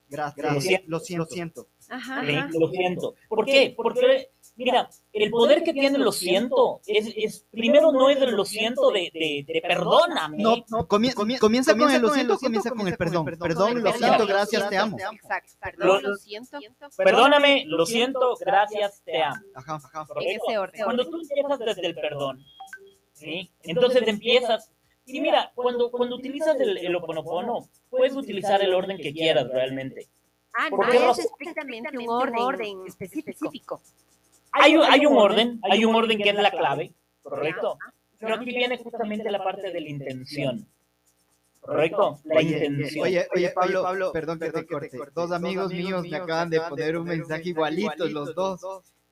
Gracias. 0.07 0.53
Lo 0.53 0.59
siento. 0.61 0.87
Lo 0.89 0.99
siento. 0.99 1.67
Lo. 1.89 1.95
Ajá, 1.95 2.19
ajá. 2.21 2.49
lo 2.53 2.67
siento. 2.69 3.15
¿Por 3.29 3.45
qué? 3.45 3.73
Porque, 3.75 4.29
mira, 4.55 4.89
el 5.13 5.29
poder 5.31 5.63
que 5.63 5.73
tiene 5.73 5.97
lo 5.97 6.11
siento 6.11 6.81
es, 6.85 7.11
es 7.15 7.45
primero 7.51 7.91
no 7.91 8.09
es 8.09 8.21
el 8.21 8.31
lo 8.35 8.45
siento 8.45 8.91
de, 8.91 9.09
de, 9.13 9.45
de 9.47 9.61
perdóname. 9.61 10.37
No, 10.37 10.57
no, 10.69 10.87
comie- 10.87 11.13
comie- 11.13 11.39
comienza 11.39 11.75
con 11.75 11.89
el 11.91 12.01
lo 12.01 12.09
siento, 12.13 12.37
comienza 12.37 12.69
con 12.71 12.87
el 12.87 12.97
perdón. 12.97 13.25
Perdón, 13.25 13.81
lo 13.83 13.91
siento, 13.93 14.27
gracias, 14.27 14.69
te 14.69 14.77
amo. 14.77 14.97
Exacto. 15.11 15.53
Lo- 15.77 15.93
Perdón, 15.93 16.03
lo 16.03 16.15
siento. 16.15 16.59
Perdóname, 16.97 17.63
lo 17.67 17.85
siento, 17.85 18.35
gracias, 18.39 19.01
te 19.03 19.21
amo. 19.23 19.41
Ajá, 19.55 19.75
ajá. 19.75 20.07
Ese 20.21 20.57
orden. 20.57 20.83
Cuando 20.83 21.09
tú 21.09 21.21
empiezas 21.21 21.59
desde 21.59 21.87
el 21.87 21.95
perdón, 21.95 22.43
¿sí? 23.13 23.51
Entonces 23.63 24.07
empiezas. 24.07 24.71
Y 25.05 25.19
mira, 25.19 25.51
cuando, 25.55 25.89
cuando 25.91 26.15
utilizas 26.15 26.59
el, 26.59 26.77
el 26.77 26.95
oponopono, 26.95 27.67
puedes 27.89 28.15
utilizar 28.15 28.61
el 28.61 28.73
orden 28.73 28.97
que 28.97 29.11
quieras 29.11 29.47
realmente. 29.49 30.07
Ah, 30.53 30.67
¿Por 30.69 30.85
no 30.93 31.11
es 31.11 31.19
estrictamente 31.19 31.97
un 31.97 32.09
orden 32.37 32.79
específico. 32.85 33.81
Hay, 34.53 34.75
un- 34.75 34.83
hay 34.83 35.05
un 35.05 35.17
orden, 35.17 35.59
hay 35.69 35.85
un 35.85 35.95
orden 35.95 36.17
que 36.17 36.29
es 36.29 36.35
la 36.35 36.51
clave, 36.51 36.93
¿correcto? 37.23 37.77
Pero 38.19 38.35
aquí 38.35 38.45
viene 38.45 38.77
justamente 38.77 39.29
la 39.31 39.43
parte 39.43 39.71
de 39.71 39.81
la 39.81 39.89
intención. 39.89 40.67
¿Correcto? 41.61 42.19
La 42.25 42.37
Oye, 42.39 42.65
intención. 42.65 43.05
Oye, 43.05 43.27
oye, 43.35 43.49
Pablo, 43.51 43.83
Pablo, 43.83 44.11
perdón 44.11 44.39
que 44.39 44.51
te 44.51 44.65
corte. 44.65 44.99
Dos 45.13 45.31
amigos 45.31 45.71
míos 45.71 46.03
me 46.09 46.17
acaban 46.17 46.49
de 46.49 46.59
poner 46.61 46.97
un 46.97 47.07
mensaje 47.07 47.49
igualito, 47.49 48.05
los 48.07 48.33
dos. 48.35 48.61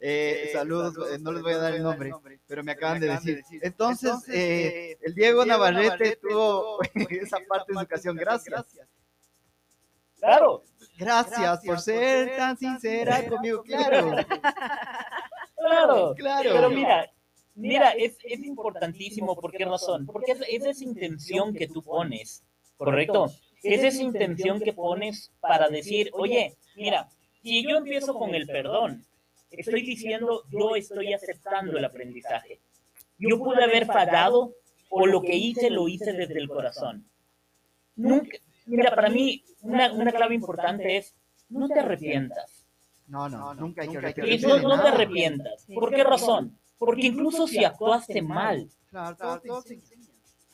Eh, 0.02 0.50
saludos, 0.54 0.96
eh, 1.12 1.18
no 1.20 1.32
les 1.34 1.44
voy 1.44 1.54
a 1.54 1.58
dar 1.58 1.76
el 1.76 1.84
nombre, 1.84 2.12
pero 2.48 2.64
me 2.64 2.72
acaban 2.72 3.00
de 3.02 3.08
decir. 3.08 3.44
Entonces, 3.62 4.14
eh, 4.30 4.98
el 5.02 5.14
Diego 5.14 5.46
Navarrete 5.46 6.18
tuvo 6.22 6.80
esa 7.10 7.38
parte 7.48 7.74
de 7.74 7.80
su 7.80 7.88
canción. 7.88 8.16
Gracias. 8.16 8.66
Claro, 10.20 10.64
Gracias 10.98 11.62
por 11.66 11.80
ser 11.80 12.36
tan 12.36 12.58
sincera 12.58 13.26
conmigo. 13.28 13.64
Claro, 13.64 14.16
claro. 15.60 16.14
claro. 16.16 16.50
Pero 16.54 16.70
mira, 16.70 17.12
mira, 17.56 17.90
es, 17.92 18.18
es 18.24 18.44
importantísimo. 18.44 19.36
¿Por 19.36 19.52
qué 19.52 19.66
razón? 19.66 20.06
Porque 20.06 20.32
es, 20.32 20.42
es 20.48 20.66
esa 20.66 20.84
intención 20.84 21.54
que 21.54 21.68
tú 21.68 21.82
pones, 21.82 22.44
¿correcto? 22.78 23.32
Es 23.62 23.84
esa 23.84 24.02
intención 24.02 24.60
que 24.62 24.74
pones 24.74 25.32
para 25.42 25.68
decir, 25.68 26.10
oye, 26.14 26.56
mira, 26.76 27.10
si 27.44 27.64
yo 27.64 27.78
empiezo 27.78 28.14
con 28.14 28.34
el 28.34 28.48
perdón, 28.48 29.06
estoy 29.52 29.82
diciendo, 29.82 30.44
yo 30.50 30.76
estoy 30.76 31.14
aceptando 31.14 31.78
el 31.78 31.86
aprendizaje. 31.86 32.60
Yo 33.18 33.38
pude 33.38 33.64
haber 33.64 33.86
fallado 33.86 34.54
o 34.90 35.06
lo 35.06 35.22
que 35.22 35.36
hice 35.36 35.70
lo 35.70 35.88
hice 35.88 36.14
desde 36.14 36.40
el 36.40 36.48
corazón. 36.48 37.06
Nunca, 37.96 38.38
mira, 38.66 38.96
para 38.96 39.10
mí 39.10 39.44
una, 39.62 39.92
una 39.92 40.12
clave 40.12 40.36
importante 40.36 40.98
es, 40.98 41.16
no 41.50 41.68
te 41.68 41.80
arrepientas. 41.80 42.59
No, 43.10 43.28
no, 43.28 43.56
nunca 43.56 43.82
hay 43.82 43.90
que 43.90 43.98
arrepentirse 43.98 44.48
no, 44.48 44.60
no 44.60 44.82
te 44.82 44.88
arrepientas. 44.88 45.66
¿Por 45.74 45.90
qué 45.94 46.04
razón? 46.04 46.58
Porque 46.78 47.08
incluso 47.08 47.48
si 47.48 47.66
actuaste 47.66 48.22
mal, 48.22 48.70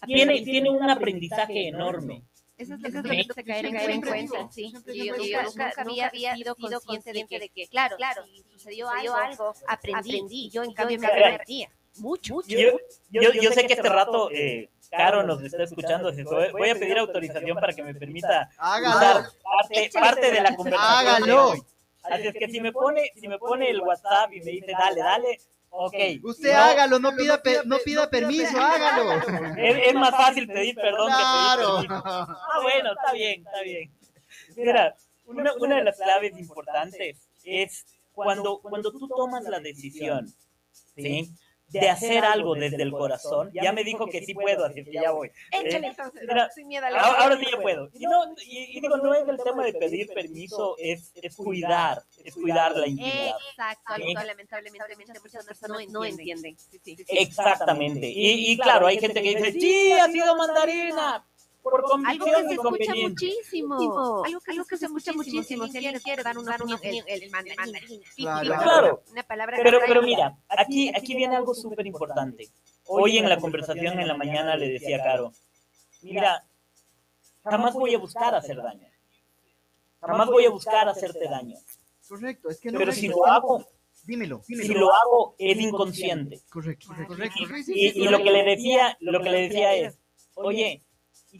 tiene, 0.05 0.41
tiene 0.41 0.69
un 0.69 0.89
aprendizaje 0.89 1.67
enorme. 1.67 2.23
Eso 2.57 2.75
es 2.75 2.79
lo 2.79 2.87
que 2.89 3.01
tenemos 3.09 3.35
que 3.35 3.43
caer 3.43 3.65
en 3.65 3.79
Siempre 3.79 4.09
cuenta, 4.09 4.49
sí. 4.49 4.69
siempre 4.69 4.95
Y 4.95 5.01
digo, 5.01 5.15
yo 5.17 5.43
nunca- 5.43 5.73
había 5.77 6.35
sido 6.35 6.55
consciente 6.55 7.11
de 7.11 7.27
que, 7.27 7.39
de 7.39 7.49
que, 7.49 7.67
claro, 7.67 7.97
claro, 7.97 8.23
si 8.25 8.43
sucedió 8.43 8.89
algo, 8.89 9.53
aprendí, 9.67 10.49
yo 10.49 10.63
en 10.63 10.73
cambio 10.73 10.97
me 10.97 11.07
arrepentía. 11.07 11.69
Mucho, 11.97 12.35
mucho. 12.35 12.47
Yo, 12.47 12.77
yo, 13.09 13.21
yo 13.33 13.51
sé 13.51 13.67
que 13.67 13.73
este 13.73 13.89
rato 13.89 14.29
eh, 14.31 14.69
Caro 14.89 15.23
nos 15.23 15.41
está 15.41 15.63
escuchando. 15.63 16.11
Voy 16.51 16.69
a 16.69 16.75
pedir 16.75 16.97
autorización 16.97 17.57
para 17.57 17.73
que 17.73 17.83
me 17.83 17.93
permita 17.93 18.49
usar 18.57 19.25
parte, 19.43 19.89
parte 19.93 20.31
de 20.31 20.41
la 20.41 20.55
conversación. 20.55 21.03
de 21.03 21.31
hágalo. 21.33 21.53
Así 22.09 22.27
es 22.27 22.33
que 22.33 22.47
si 22.49 22.61
me 22.61 22.71
pone, 22.71 23.11
si 23.15 23.27
me 23.27 23.37
pone 23.37 23.69
el 23.69 23.81
WhatsApp 23.81 24.31
y 24.33 24.39
me 24.41 24.51
dice 24.51 24.71
dale, 24.71 25.01
dale, 25.01 25.39
ok. 25.69 25.93
Usted 26.23 26.53
No, 26.53 26.59
hágalo, 26.61 26.99
no 26.99 27.15
pida, 27.15 27.41
pe- 27.41 27.61
no 27.65 27.77
pida 27.79 28.09
permiso, 28.09 28.59
hágalo. 28.59 29.11
Es, 29.57 29.87
es 29.87 29.93
más 29.95 30.11
fácil 30.11 30.47
pedir 30.47 30.75
perdón 30.75 31.07
Claro. 31.07 31.61
que 31.81 31.87
pedir 31.87 31.87
permiso. 31.87 32.03
Ah, 32.07 32.59
bueno, 32.61 32.91
está 32.93 33.13
bien, 33.13 33.41
está 33.45 33.61
bien. 33.61 33.91
Mira, 34.55 34.95
una, 35.25 35.53
una 35.55 35.75
de 35.77 35.83
las 35.83 35.97
claves 35.97 36.37
importantes 36.37 37.27
es 37.43 37.85
cuando, 38.13 38.59
cuando 38.59 38.91
tú 38.91 39.07
tomas 39.07 39.43
la 39.43 39.59
decisión, 39.59 40.27
¿sí? 40.95 41.29
De 41.67 41.89
hacer 41.89 42.23
algo 42.23 42.55
desde 42.55 42.81
el 42.81 42.91
corazón. 42.91 43.51
Ya 43.53 43.73
me 43.73 43.83
dijo 43.83 44.07
que 44.07 44.23
sí 44.23 44.33
puedo, 44.33 44.65
así 44.65 44.83
que 44.83 44.91
ya 44.91 45.11
voy. 45.11 45.31
Échale 45.51 45.87
Eh, 45.87 45.89
entonces, 45.89 46.27
sin 46.53 46.67
miedo 46.67 46.85
a 46.85 46.89
la 46.89 46.99
Ahora, 46.99 47.23
ahora 47.23 47.37
sí 47.37 47.45
yo 47.51 47.61
puedo. 47.61 47.89
Y, 47.93 47.99
no, 48.05 48.23
y, 48.45 48.77
y 48.77 48.81
digo, 48.81 48.97
no 48.97 49.13
es 49.13 49.27
el 49.27 49.37
tema 49.37 49.63
de 49.63 49.73
pedir 49.73 50.07
permiso, 50.13 50.75
es, 50.77 51.11
es 51.21 51.35
cuidar, 51.35 52.03
es 52.23 52.33
cuidar 52.35 52.75
la 52.75 52.87
intimidad. 52.87 53.35
Exacto, 53.49 53.93
algo 53.93 54.23
lamentablemente 54.23 55.19
muchas 55.19 55.45
personas 55.45 55.89
no 55.89 56.03
entienden. 56.03 56.57
Sí, 56.57 56.79
sí, 56.83 56.95
sí. 56.95 57.05
Exactamente. 57.09 58.07
Y, 58.07 58.51
y 58.51 58.57
claro, 58.57 58.87
hay 58.87 58.99
gente 58.99 59.21
que 59.21 59.35
dice, 59.35 59.51
sí, 59.51 59.91
ha 59.93 60.07
sido 60.07 60.35
mandarina. 60.35 61.25
Por 61.65 61.83
Algo 62.05 62.25
que 62.25 62.43
se 62.43 62.53
escucha 62.53 62.93
muchísimo. 62.93 63.75
Algo 64.23 64.39
que, 64.39 64.51
algo 64.51 64.65
que 64.65 64.77
se 64.77 64.85
escucha 64.85 65.13
muchísimo. 65.13 65.65
Si 65.65 65.77
alguien 65.77 65.99
quiere 65.99 66.21
dar 66.21 66.37
una 66.37 66.55
opinión, 66.55 67.03
el, 67.07 67.31
mandarín. 67.31 68.03
Claro. 68.15 69.01
Una 69.09 69.23
palabra 69.23 69.57
Pero, 69.63 69.79
pero 69.87 70.03
mira, 70.03 70.37
aquí, 70.47 70.89
aquí 70.89 71.15
viene 71.15 71.35
algo 71.35 71.55
súper 71.55 71.87
importante. 71.87 72.51
Hoy 72.85 73.17
en 73.17 73.27
la 73.27 73.39
conversación 73.39 73.99
en 73.99 74.07
la 74.07 74.15
mañana 74.15 74.55
le 74.55 74.69
decía 74.69 74.97
a 74.97 75.03
Caro, 75.03 75.33
mira, 76.03 76.45
jamás 77.43 77.73
voy 77.73 77.95
a 77.95 77.97
buscar 77.97 78.35
hacer 78.35 78.57
daño. 78.57 78.87
Jamás 80.01 80.27
voy 80.27 80.45
a 80.45 80.51
buscar 80.51 80.87
hacerte 80.87 81.27
daño. 81.27 81.57
Correcto, 82.07 82.51
es 82.51 82.59
que 82.59 82.71
no. 82.71 82.77
Pero 82.77 82.91
si 82.91 83.07
lo 83.07 83.25
hago, 83.25 83.65
dímelo, 84.03 84.43
si 84.43 84.53
dímelo. 84.53 84.81
lo 84.81 84.93
hago 84.93 85.35
es 85.39 85.57
inconsciente. 85.59 86.41
Correcto, 86.47 86.89
correcto. 87.07 87.41
Y, 87.69 88.03
y 88.03 88.07
lo 88.07 88.19
que 88.19 88.29
le 88.29 88.43
decía, 88.43 88.95
lo 88.99 89.19
que 89.19 89.31
le 89.31 89.41
decía 89.47 89.73
es, 89.73 89.97
oye, 90.35 90.85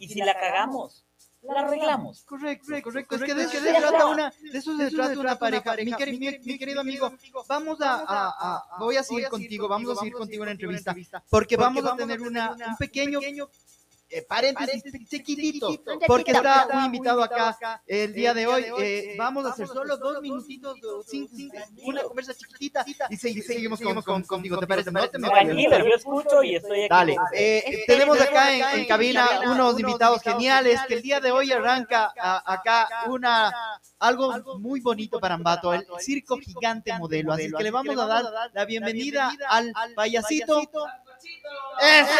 y 0.00 0.08
si 0.08 0.18
la 0.20 0.34
cagamos, 0.34 1.04
la 1.42 1.60
arreglamos. 1.60 2.24
Correcto, 2.24 2.66
correcto. 2.82 3.14
Es 3.16 3.22
que 3.22 3.34
de 3.34 3.42
eso 3.44 3.52
se 3.60 3.72
trata 3.80 4.06
una, 4.06 4.32
de 4.52 4.58
eso 4.58 4.76
se 4.76 4.90
trata 4.90 5.12
una 5.20 5.38
pareja. 5.38 5.70
Mi, 5.84 5.92
queri- 5.92 6.18
mi- 6.18 6.38
mi 6.52 6.58
querido 6.58 6.80
amigo, 6.80 7.12
vamos 7.48 7.80
a, 7.80 7.94
a- 7.94 8.28
a- 8.28 8.78
voy 8.78 8.96
a 8.96 9.02
seguir 9.02 9.24
contigo, 9.30 9.68
vamos 9.68 9.90
a 9.92 9.94
seguir 10.00 10.12
contigo 10.18 10.42
en 10.42 10.46
la 10.46 10.52
entrevista, 10.52 10.90
porque 11.30 11.56
vamos 11.56 11.84
a 11.84 11.96
tener 11.96 12.20
una, 12.20 12.50
un 12.70 12.76
pequeño 12.76 13.20
eh, 14.08 14.22
paréntesis 14.22 14.82
chiquitito, 15.08 15.76
porque 16.06 16.32
está 16.32 16.68
un 16.72 16.84
invitado 16.84 17.22
acá 17.22 17.82
el 17.86 18.12
día 18.12 18.32
de 18.34 18.46
hoy. 18.46 18.64
eh, 18.80 19.14
vamos 19.18 19.44
a 19.46 19.50
hacer 19.50 19.66
solo 19.66 19.96
dos 19.96 20.20
minutitos, 20.22 20.76
o 20.84 21.02
cinco- 21.02 21.32
cinco- 21.36 21.56
una 21.84 22.02
conversa 22.02 22.34
chiquitita 22.34 22.84
y 23.10 23.16
segui- 23.16 23.42
seguimos 23.42 23.80
con, 23.80 24.00
con- 24.02 24.22
contigo. 24.24 24.58
¿Te 24.58 24.66
parece? 24.66 24.90
No 24.90 25.08
te 25.08 25.18
me 25.18 25.28
Tranquilo, 25.28 25.78
yo 25.78 25.94
escucho 25.94 26.42
y 26.42 26.56
estoy 26.56 26.80
aquí. 26.84 26.88
Dale, 26.90 27.16
eh, 27.32 27.84
tenemos 27.86 28.20
acá 28.20 28.52
en, 28.54 28.78
en 28.80 28.86
cabina 28.86 29.28
unos 29.46 29.78
invitados 29.80 30.22
geniales 30.22 30.80
que 30.86 30.94
el 30.94 31.02
día 31.02 31.20
de 31.20 31.30
hoy 31.32 31.50
arranca 31.52 32.12
a- 32.20 32.52
acá 32.54 32.88
una 33.08 33.52
algo 33.98 34.58
muy 34.58 34.80
bonito 34.80 35.18
para 35.18 35.34
Ambato, 35.34 35.72
el 35.74 35.86
Circo 36.00 36.36
Gigante 36.38 36.92
Modelo. 36.98 37.32
Así 37.32 37.50
que 37.52 37.62
le 37.62 37.70
vamos 37.70 37.98
a 37.98 38.06
dar 38.06 38.24
la 38.52 38.64
bienvenida 38.64 39.32
al 39.48 39.72
payasito. 39.94 40.62
¡Eso! 41.80 42.12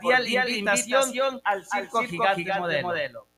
Cordial 0.00 0.48
invitación 0.48 1.40
al 1.44 1.64
Circo 1.64 2.02
Gigante 2.02 2.82
Modelo. 2.82 3.28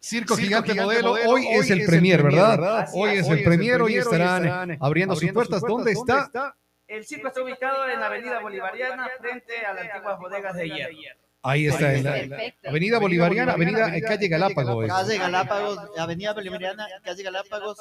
Circo 0.00 0.36
Gigante 0.36 0.74
Modelo, 0.74 1.12
hoy 1.26 1.46
es 1.48 1.70
el 1.70 1.84
premier, 1.84 2.22
¿verdad? 2.22 2.88
Hoy 2.92 3.16
es 3.16 3.28
el 3.28 3.42
premier, 3.42 3.82
hoy 3.82 3.96
estarán 3.96 4.78
abriendo 4.80 5.16
sus 5.16 5.32
puertas. 5.32 5.62
¿Dónde 5.62 5.92
está? 5.92 6.54
El 6.88 7.04
circo 7.04 7.26
está 7.26 7.42
ubicado 7.42 7.88
en 7.88 7.98
la 7.98 8.06
Avenida 8.06 8.38
Bolivariana 8.38 9.10
frente 9.18 9.66
a 9.66 9.74
las 9.74 9.90
antiguas 9.90 10.20
bodegas 10.20 10.54
de 10.54 10.68
hierro. 10.68 11.25
Ahí 11.48 11.66
está, 11.68 11.94
en 11.94 12.04
la 12.04 12.12
Perfecto. 12.12 12.68
Avenida 12.68 12.98
Bolivariana, 12.98 13.52
Avenida 13.52 13.96
eh, 13.96 14.02
Calle 14.02 14.28
Galápagos. 14.28 14.86
Calle 14.88 15.18
Galápagos, 15.18 15.78
Avenida 15.96 16.32
Bolivariana, 16.34 16.86
Calle 17.04 17.22
Galápagos, 17.22 17.78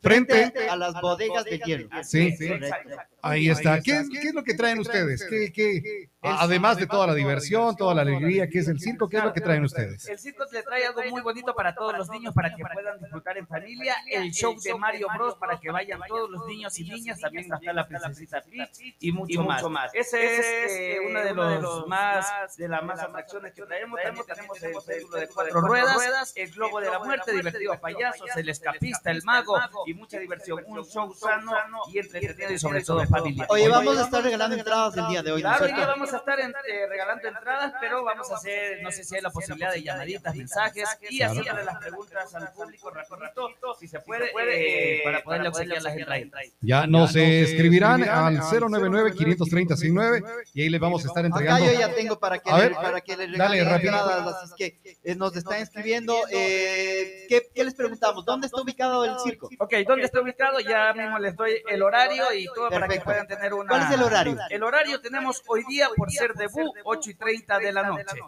frente 0.00 0.52
a 0.68 0.76
las 0.76 1.00
bodegas 1.00 1.44
de 1.44 1.58
hierro. 1.58 1.88
Sí, 2.02 2.36
Correcto. 2.36 2.96
ahí 3.22 3.50
está. 3.50 3.80
¿Qué, 3.80 4.02
qué 4.10 4.28
es 4.28 4.34
lo 4.34 4.42
que 4.42 4.54
traen 4.54 4.78
ustedes? 4.78 5.24
¿Qué, 5.28 5.52
qué, 5.52 6.08
además 6.22 6.78
de 6.78 6.86
toda 6.86 7.06
la 7.06 7.14
diversión, 7.14 7.76
toda 7.76 7.94
la 7.94 8.02
alegría 8.02 8.48
que 8.48 8.60
es 8.60 8.68
el 8.68 8.80
circo, 8.80 9.08
¿qué 9.08 9.18
es 9.18 9.24
lo 9.24 9.32
que 9.32 9.40
traen 9.40 9.64
ustedes? 9.64 10.08
El 10.08 10.18
circo 10.18 10.44
le 10.50 10.62
trae 10.62 10.86
algo 10.86 11.02
muy 11.10 11.20
bonito 11.20 11.54
para 11.54 11.74
todos 11.74 11.96
los 11.96 12.08
niños, 12.10 12.34
para 12.34 12.54
que 12.54 12.62
puedan 12.62 12.98
disfrutar 12.98 13.36
en 13.38 13.46
familia. 13.46 13.96
El 14.10 14.30
show 14.32 14.56
de 14.60 14.74
Mario 14.74 15.08
Bros. 15.14 15.34
para 15.36 15.58
que 15.60 15.70
vayan 15.70 16.00
todos 16.08 16.30
los 16.30 16.46
niños 16.46 16.78
y 16.78 16.84
niñas. 16.88 17.20
También 17.20 17.44
está 17.44 17.72
la 17.72 17.86
princesita 17.86 18.40
Peach 18.42 18.96
y 19.00 19.12
mucho, 19.12 19.42
más. 19.70 19.94
Ese 19.94 20.36
es 20.36 20.72
eh, 20.72 20.98
uno 21.06 21.20
de 21.20 21.34
los 21.34 21.86
más, 21.86 22.56
de 22.56 22.68
las 22.68 22.82
más 22.82 23.00
atracciones 23.00 23.52
que 23.52 23.62
traemos. 23.62 24.00
También 24.02 24.26
tenemos 24.26 24.62
el 24.62 24.74
círculo 24.80 25.16
de 25.18 25.28
cuatro 25.28 25.60
ruedas, 25.60 26.32
el 26.36 26.50
globo 26.52 26.80
de 26.80 26.90
la 26.90 26.98
muerte, 26.98 27.32
divertidos 27.32 27.78
payasos, 27.78 28.28
el 28.36 28.48
escapista, 28.48 29.10
el 29.10 29.22
mago 29.24 29.58
y 29.90 29.94
mucha 29.94 30.18
diversión. 30.18 30.62
Un 30.66 30.84
show 30.84 31.12
sano 31.14 31.52
y 31.92 31.98
entretenido 31.98 32.52
y 32.52 32.58
sobre 32.58 32.82
todo 32.82 33.04
familiar. 33.06 33.46
Oye, 33.50 33.68
vamos 33.68 33.98
a 33.98 34.04
estar 34.04 34.22
regalando 34.22 34.56
entradas 34.56 34.96
el 34.96 35.08
día 35.08 35.22
de 35.22 35.32
hoy, 35.32 35.42
¿no 35.42 35.52
es 35.52 35.58
Claro, 35.58 35.86
vamos 35.86 36.12
a 36.12 36.16
estar 36.16 36.40
eh, 36.40 36.86
regalando 36.88 37.28
entradas, 37.28 37.74
pero 37.80 38.04
vamos 38.04 38.30
a 38.30 38.36
hacer, 38.36 38.82
no 38.82 38.90
sé 38.90 39.04
si 39.04 39.16
hay 39.16 39.22
la 39.22 39.30
posibilidad 39.30 39.72
de 39.72 39.82
llamaditas, 39.82 40.34
mensajes 40.34 40.88
y 41.08 41.22
haciéndole 41.22 41.64
las 41.64 41.78
preguntas 41.78 42.34
al 42.34 42.52
público 42.52 42.90
rapidito, 42.90 43.74
si 43.78 43.88
se 43.88 44.00
puede, 44.00 44.26
eh, 44.26 45.00
para 45.04 45.22
poderle 45.22 45.48
obsequiar 45.48 45.82
las 45.82 45.96
entradas. 45.96 46.20
Ya 46.60 46.86
nos 46.86 47.16
eh, 47.16 47.42
escribirán 47.42 48.02
al 48.04 48.38
099-530-69 48.40 50.24
y 50.54 50.62
ahí 50.62 50.68
les 50.68 50.80
vamos 50.80 51.04
a 51.04 51.08
estar 51.08 51.24
Acá 51.24 51.28
entregando. 51.28 51.66
yo 51.66 51.78
ya 51.78 51.94
tengo 51.94 52.18
para 52.18 52.38
que, 52.38 52.52
ver, 52.52 52.74
para 52.74 53.00
que 53.00 53.16
le 53.16 53.36
dale, 53.36 53.64
regalen 53.64 53.86
entradas, 53.86 54.36
así 54.42 54.46
es 54.46 54.52
que 54.56 54.80
eh, 55.02 55.14
nos 55.14 55.36
están 55.36 55.60
escribiendo. 55.60 56.14
Eh, 56.30 57.26
¿qué, 57.28 57.48
qué 57.54 57.64
les 57.64 57.74
preguntamos? 57.74 58.24
¿Dónde 58.24 58.46
está 58.46 58.60
ubicado 58.60 59.04
el 59.04 59.18
circo? 59.20 59.48
Ok, 59.58 59.74
¿dónde 59.84 60.04
está 60.04 60.20
ubicado? 60.20 60.60
Ya 60.60 60.92
mismo 60.92 61.18
les 61.18 61.34
doy 61.36 61.62
el 61.68 61.82
horario 61.82 62.32
y 62.32 62.46
todo 62.46 62.70
para 62.70 62.86
que 62.86 62.94
Perfecto. 62.94 63.04
puedan 63.04 63.26
tener 63.26 63.54
una... 63.54 63.68
¿Cuál 63.68 63.82
es 63.82 63.90
el 63.90 64.02
horario? 64.02 64.38
El 64.50 64.62
horario 64.62 65.00
tenemos 65.00 65.42
hoy 65.46 65.64
día, 65.68 65.88
por 65.96 66.10
ser 66.10 66.34
debut, 66.34 66.74
8 66.84 67.10
y 67.10 67.14
30 67.14 67.58
de 67.58 67.72
la 67.72 67.82
noche. 67.84 68.20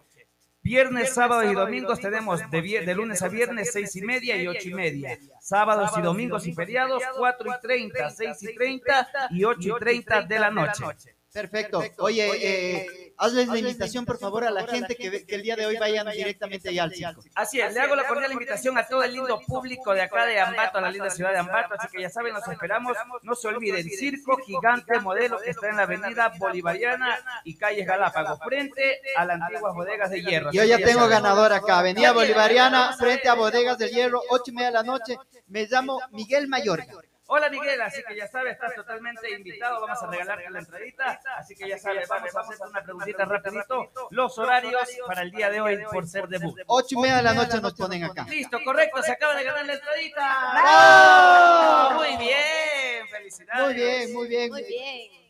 Viernes, 0.62 1.12
sábados 1.12 1.50
y 1.50 1.54
domingos 1.54 1.98
tenemos 2.00 2.40
de, 2.50 2.62
de 2.62 2.94
lunes 2.94 3.20
a 3.22 3.28
viernes 3.28 3.72
6 3.72 3.96
y 3.96 4.02
media 4.02 4.36
y 4.36 4.46
8 4.46 4.68
y 4.68 4.74
media. 4.74 5.18
Sábados 5.40 5.90
y 5.98 6.02
domingos 6.02 6.46
y 6.46 6.54
feriados 6.54 7.02
4 7.18 7.50
y 7.50 7.60
30, 7.60 8.10
6 8.10 8.42
y 8.42 8.54
30 8.54 9.08
y 9.30 9.44
8 9.44 9.60
y 9.60 9.80
30 9.80 10.22
de 10.22 10.38
la 10.38 10.50
noche. 10.50 10.84
Perfecto. 11.32 11.82
Oye, 11.98 12.28
eh, 12.42 13.14
hazles 13.16 13.48
la 13.48 13.56
invitación, 13.58 14.04
por 14.04 14.18
favor, 14.18 14.44
a 14.44 14.50
la 14.50 14.66
gente 14.66 14.94
que, 14.96 15.08
ve- 15.08 15.24
que 15.26 15.34
el 15.36 15.42
día 15.42 15.56
de 15.56 15.64
hoy 15.66 15.76
vayan 15.78 16.06
directamente 16.10 16.68
allá 16.68 16.82
al 16.84 16.92
circo. 16.92 17.22
Así 17.34 17.58
es, 17.60 17.72
le 17.72 17.80
hago 17.80 17.96
la 17.96 18.06
cordial 18.06 18.32
invitación 18.32 18.76
a 18.76 18.86
todo 18.86 19.02
el 19.02 19.12
lindo 19.14 19.40
público 19.46 19.94
de 19.94 20.02
acá 20.02 20.26
de 20.26 20.38
Ambato, 20.40 20.78
a 20.78 20.80
la 20.82 20.90
linda 20.90 21.08
ciudad 21.08 21.32
de 21.32 21.38
Ambato, 21.38 21.74
así 21.78 21.88
que 21.90 22.02
ya 22.02 22.10
saben, 22.10 22.34
los 22.34 22.46
esperamos. 22.46 22.96
No 23.22 23.34
se 23.34 23.48
olviden, 23.48 23.88
Circo 23.88 24.36
Gigante 24.44 25.00
Modelo 25.00 25.38
que 25.38 25.50
está 25.50 25.68
en 25.70 25.76
la 25.76 25.82
avenida 25.84 26.32
Bolivariana 26.38 27.18
y 27.44 27.56
calles 27.56 27.86
Galápagos, 27.86 28.38
frente 28.44 29.00
a 29.16 29.24
las 29.24 29.40
antiguas 29.40 29.74
bodegas 29.74 30.10
de 30.10 30.22
hierro. 30.22 30.50
Yo 30.52 30.64
ya 30.64 30.76
tengo 30.78 31.08
ganador 31.08 31.52
acá, 31.52 31.78
Avenida 31.78 32.12
Bolivariana, 32.12 32.94
frente 32.98 33.28
a 33.28 33.34
Bodegas 33.34 33.78
del 33.78 33.90
Hierro, 33.90 34.20
ocho 34.28 34.44
y 34.48 34.52
media 34.52 34.66
de 34.68 34.74
la 34.74 34.82
noche. 34.82 35.16
Me 35.46 35.66
llamo 35.66 35.98
Miguel 36.10 36.46
Mayorga. 36.48 36.92
Hola 37.34 37.48
Miguel, 37.48 37.80
así 37.80 38.02
que 38.06 38.14
ya 38.14 38.28
sabes, 38.28 38.52
estás 38.52 38.74
totalmente 38.74 39.30
invitado, 39.30 39.80
vamos 39.80 40.02
a 40.02 40.06
regalarte 40.06 40.50
la 40.50 40.58
entradita, 40.58 41.18
así 41.38 41.54
que 41.54 41.66
ya 41.66 41.78
sabes, 41.78 42.06
vamos 42.06 42.36
a 42.36 42.40
hacer 42.40 42.56
una 42.68 42.82
preguntita 42.82 43.24
rapidito, 43.24 43.90
los 44.10 44.36
horarios 44.36 44.86
para 45.06 45.22
el 45.22 45.30
día 45.30 45.48
de 45.48 45.62
hoy 45.62 45.82
por 45.90 46.06
ser 46.06 46.28
debut. 46.28 46.60
Ocho 46.66 46.88
y 46.90 47.00
media 47.00 47.16
de 47.16 47.22
la 47.22 47.32
noche 47.32 47.58
nos 47.62 47.72
ponen 47.72 48.04
acá. 48.04 48.26
Listo, 48.28 48.58
correcto, 48.62 49.02
se 49.02 49.12
acaba 49.12 49.34
de 49.34 49.44
ganar 49.44 49.64
la 49.64 49.72
entradita. 49.72 50.52
¡Bravo! 50.52 52.00
Muy 52.00 52.16
bien, 52.18 53.08
felicidades. 53.10 53.64
Muy 53.64 53.74
bien, 53.76 54.12
muy 54.12 54.28
bien. 54.28 54.50
Muy 54.50 54.64
bien. 54.64 55.21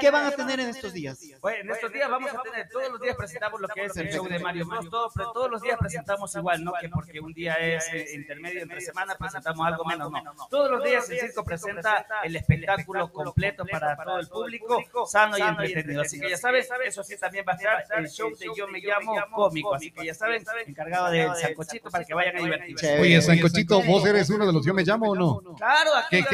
¿Qué 0.00 0.10
van 0.10 0.26
a 0.26 0.30
tener 0.30 0.60
en 0.60 0.68
estos 0.68 0.92
días? 0.92 1.18
Bueno, 1.40 1.60
en 1.60 1.70
estos 1.70 1.92
días 1.92 2.10
vamos 2.10 2.32
a 2.32 2.42
tener, 2.42 2.68
todos 2.68 2.90
los 2.90 3.00
días 3.00 3.16
presentamos 3.16 3.60
lo 3.60 3.68
que 3.68 3.84
es 3.84 3.96
el 3.96 4.10
show 4.10 4.26
de 4.28 4.38
Mario 4.38 4.66
Bros. 4.66 4.88
Todos, 4.90 5.12
pero 5.14 5.32
todos 5.32 5.50
los 5.50 5.62
días 5.62 5.78
presentamos 5.78 6.34
igual, 6.34 6.64
no 6.64 6.72
que 6.80 6.88
porque 6.88 7.20
un 7.20 7.32
día 7.32 7.54
es 7.54 7.86
eh, 7.92 8.14
intermedio 8.14 8.62
entre 8.62 8.80
semana 8.80 9.16
presentamos 9.16 9.66
algo 9.66 9.84
menos, 9.84 10.10
no. 10.10 10.22
Todos 10.50 10.70
los 10.70 10.84
días 10.84 11.08
el 11.10 11.20
circo 11.20 11.44
presenta 11.44 12.06
el 12.24 12.36
espectáculo 12.36 13.10
completo 13.12 13.64
para 13.66 13.96
todo 13.96 14.18
el 14.18 14.28
público, 14.28 15.06
sano 15.06 15.38
y 15.38 15.42
entretenido. 15.42 16.02
Así 16.02 16.20
que 16.20 16.30
ya 16.30 16.36
saben, 16.36 16.64
eso 16.84 17.02
sí 17.02 17.16
también 17.18 17.44
va 17.46 17.52
a 17.52 17.56
estar 17.56 17.98
el 17.98 18.08
show 18.08 18.30
de 18.36 18.46
Yo 18.56 18.68
Me 18.68 18.80
Llamo 18.80 19.14
Cómico. 19.32 19.74
Así 19.74 19.90
que 19.90 20.06
ya 20.06 20.14
saben, 20.14 20.44
encargado 20.66 21.10
del 21.10 21.34
sancochito 21.34 21.90
para 21.90 22.04
que 22.04 22.14
vayan 22.14 22.36
a 22.36 22.40
divertirse. 22.40 23.00
Oye, 23.00 23.20
Sancochito, 23.22 23.82
¿vos 23.82 24.04
eres 24.06 24.30
uno 24.30 24.46
de 24.46 24.52
los 24.52 24.64
Yo 24.64 24.74
Me 24.74 24.82
Llamo 24.82 25.10
o 25.10 25.14
no? 25.14 25.56
Claro, 25.56 25.90
aquí, 25.94 26.24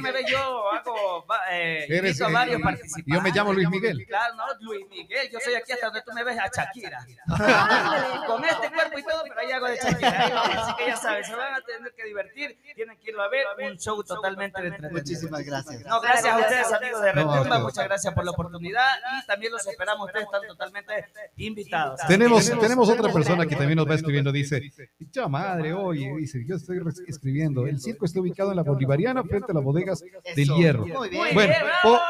me 0.00 0.12
ves, 0.12 0.26
yo 0.30 0.70
hago, 0.70 1.24
eh, 1.50 1.86
Eres, 1.88 2.20
invito 2.20 2.26
a 2.26 2.30
eh, 2.30 2.32
varios 2.32 2.60
participantes. 2.86 3.14
Yo 3.14 3.22
me 3.22 3.30
llamo 3.30 3.52
Luis 3.52 3.70
Miguel. 3.70 4.06
Claro, 4.06 4.34
no, 4.34 4.44
Luis 4.60 4.86
Miguel, 4.88 5.28
yo 5.32 5.38
soy 5.40 5.54
aquí 5.54 5.72
hasta 5.72 5.86
donde 5.86 6.02
tú 6.02 6.12
me 6.12 6.24
ves 6.24 6.38
a 6.38 6.50
Shakira. 6.54 7.06
Con 8.26 8.44
este 8.44 8.70
cuerpo 8.70 8.98
y 8.98 9.02
todo, 9.02 9.22
pero 9.28 9.40
ahí 9.40 9.52
hago 9.52 9.66
de 9.66 9.76
Shakira. 9.76 10.24
Ahí 10.24 10.32
vamos, 10.32 10.56
así 10.56 10.72
que 10.78 10.86
ya 10.86 10.96
saben, 10.96 11.24
se 11.24 11.34
van 11.34 11.54
a 11.54 11.60
tener 11.60 11.92
que 11.94 12.04
divertir, 12.04 12.58
tienen 12.74 12.98
que 12.98 13.10
irlo 13.10 13.22
a 13.22 13.28
ver, 13.28 13.46
un 13.70 13.78
show 13.78 14.02
totalmente 14.02 14.60
de 14.60 14.68
entretenido. 14.68 15.00
Muchísimas 15.00 15.42
gracias. 15.42 15.84
No, 15.84 16.00
gracias 16.00 16.32
a 16.32 16.38
ustedes, 16.38 16.72
amigos 16.72 17.02
de 17.02 17.12
Retumba, 17.12 17.58
muchas 17.60 17.84
gracias 17.84 18.14
por 18.14 18.24
la 18.24 18.30
oportunidad 18.30 18.96
y 19.22 19.26
también 19.26 19.52
los 19.52 19.66
esperamos, 19.66 20.06
ustedes 20.06 20.26
están 20.26 20.46
totalmente 20.46 20.92
invitados. 21.36 22.00
Tenemos, 22.06 22.44
tenemos 22.60 22.88
otra 22.88 23.12
persona 23.12 23.46
que 23.46 23.56
también 23.56 23.76
nos 23.76 23.88
va 23.88 23.94
escribiendo, 23.94 24.32
dice, 24.32 24.72
¡Cha 25.10 25.28
madre, 25.28 25.72
oye! 25.72 26.14
Dice, 26.18 26.44
yo 26.46 26.56
estoy 26.56 26.80
escribiendo, 27.06 27.66
el 27.66 27.80
circo 27.80 28.04
está 28.04 28.20
ubicado 28.20 28.50
en 28.50 28.56
la 28.56 28.62
Bolivariana 28.62 29.22
frente 29.24 29.52
a 29.52 29.54
las 29.54 29.64
bodegas 29.64 30.02
del 30.34 30.48
hierro. 30.48 30.86
Muy 30.86 31.08
bien. 31.08 31.34
Bueno, 31.34 31.54
por, 31.82 32.00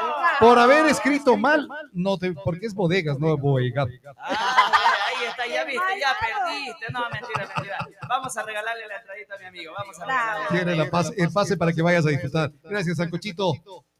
por 0.41 0.59
haber 0.67 0.87
escrito 0.87 1.37
mal, 1.37 1.69
no 1.93 2.19
te, 2.19 2.33
porque 2.33 2.67
es 2.67 2.75
bodegas, 2.75 3.19
no 3.19 3.37
bodegas. 3.37 3.89
Ah, 4.19 4.73
ahí 5.09 5.27
está, 5.27 5.47
ya 5.47 5.65
viste, 5.65 6.01
ya 6.01 6.17
perdiste. 6.21 6.93
No, 6.93 7.01
mentira, 7.11 7.49
mentira. 7.55 7.79
Vamos 8.09 8.37
a 8.37 8.43
regalarle 8.43 8.87
la 8.87 8.97
entradita 8.97 9.35
a 9.35 9.39
mi 9.39 9.45
amigo. 9.47 9.73
Vamos 9.77 9.99
a 10.01 10.05
regalarle. 10.05 10.43
la 10.43 10.49
Tiene 10.49 10.77
la 10.77 10.91
paz, 10.91 11.13
el 11.17 11.33
pase 11.33 11.57
para 11.57 11.73
que 11.73 11.83
vayas 11.83 12.07
a 12.07 12.11
disfrutar. 12.11 12.53
Gracias, 12.63 12.97
Sancochito. 12.97 13.55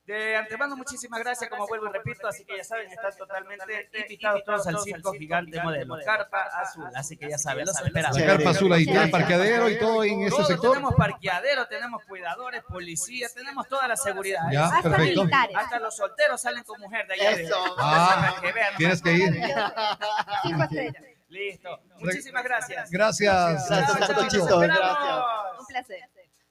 De 0.07 0.37
antemano, 0.37 0.77
muchísimas 0.77 1.19
gracias, 1.19 1.51
como 1.51 1.67
vuelvo 1.67 1.89
y 1.89 1.93
repito, 1.93 2.29
así 2.29 2.45
que 2.45 2.57
ya 2.59 2.63
saben, 2.63 2.89
están 2.89 3.17
totalmente 3.17 3.89
invitados 4.03 4.45
todos 4.45 4.65
al 4.69 4.79
Circo 4.79 5.13
Gigante 5.13 5.61
Modelo, 5.61 5.97
Carpa 6.05 6.43
Azul, 6.63 6.85
así 6.95 7.17
que 7.17 7.29
ya 7.29 7.39
saben, 7.39 7.67
los 7.67 7.77
esperamos. 7.81 8.17
Carpa 8.17 8.51
azul 8.51 8.73
ahí 8.73 8.85
tiene 8.85 9.09
parqueadero 9.09 9.69
y 9.69 9.79
todo 9.81 10.05
en 10.05 10.29
Todo, 10.29 10.45
sector. 10.45 10.71
tenemos 10.75 10.95
parqueadero, 10.95 11.67
tenemos 11.67 12.05
cuidadores, 12.05 12.63
policía, 12.63 13.27
tenemos 13.35 13.67
toda 13.69 13.89
la 13.89 13.97
seguridad. 13.97 14.43
Ya, 14.53 14.67
Hasta 14.67 14.83
perfecto. 14.91 15.23
militares. 15.25 15.57
Hasta 15.57 15.81
los 15.81 15.97
solteros 15.97 16.41
salen 16.41 16.63
con 16.63 16.81
mujer 16.81 17.07
de 17.09 17.15
allá. 17.15 17.31
Eso. 17.33 17.57
Ah, 17.79 18.37
tienes 18.77 19.03
que 19.03 19.13
ir. 19.13 19.35
Estrellas. 19.35 21.03
Listo. 21.29 21.81
Muchísimas 21.99 22.45
gracias. 22.45 22.91
Gracias. 22.91 23.71
Un 23.71 25.67
placer. 25.67 26.01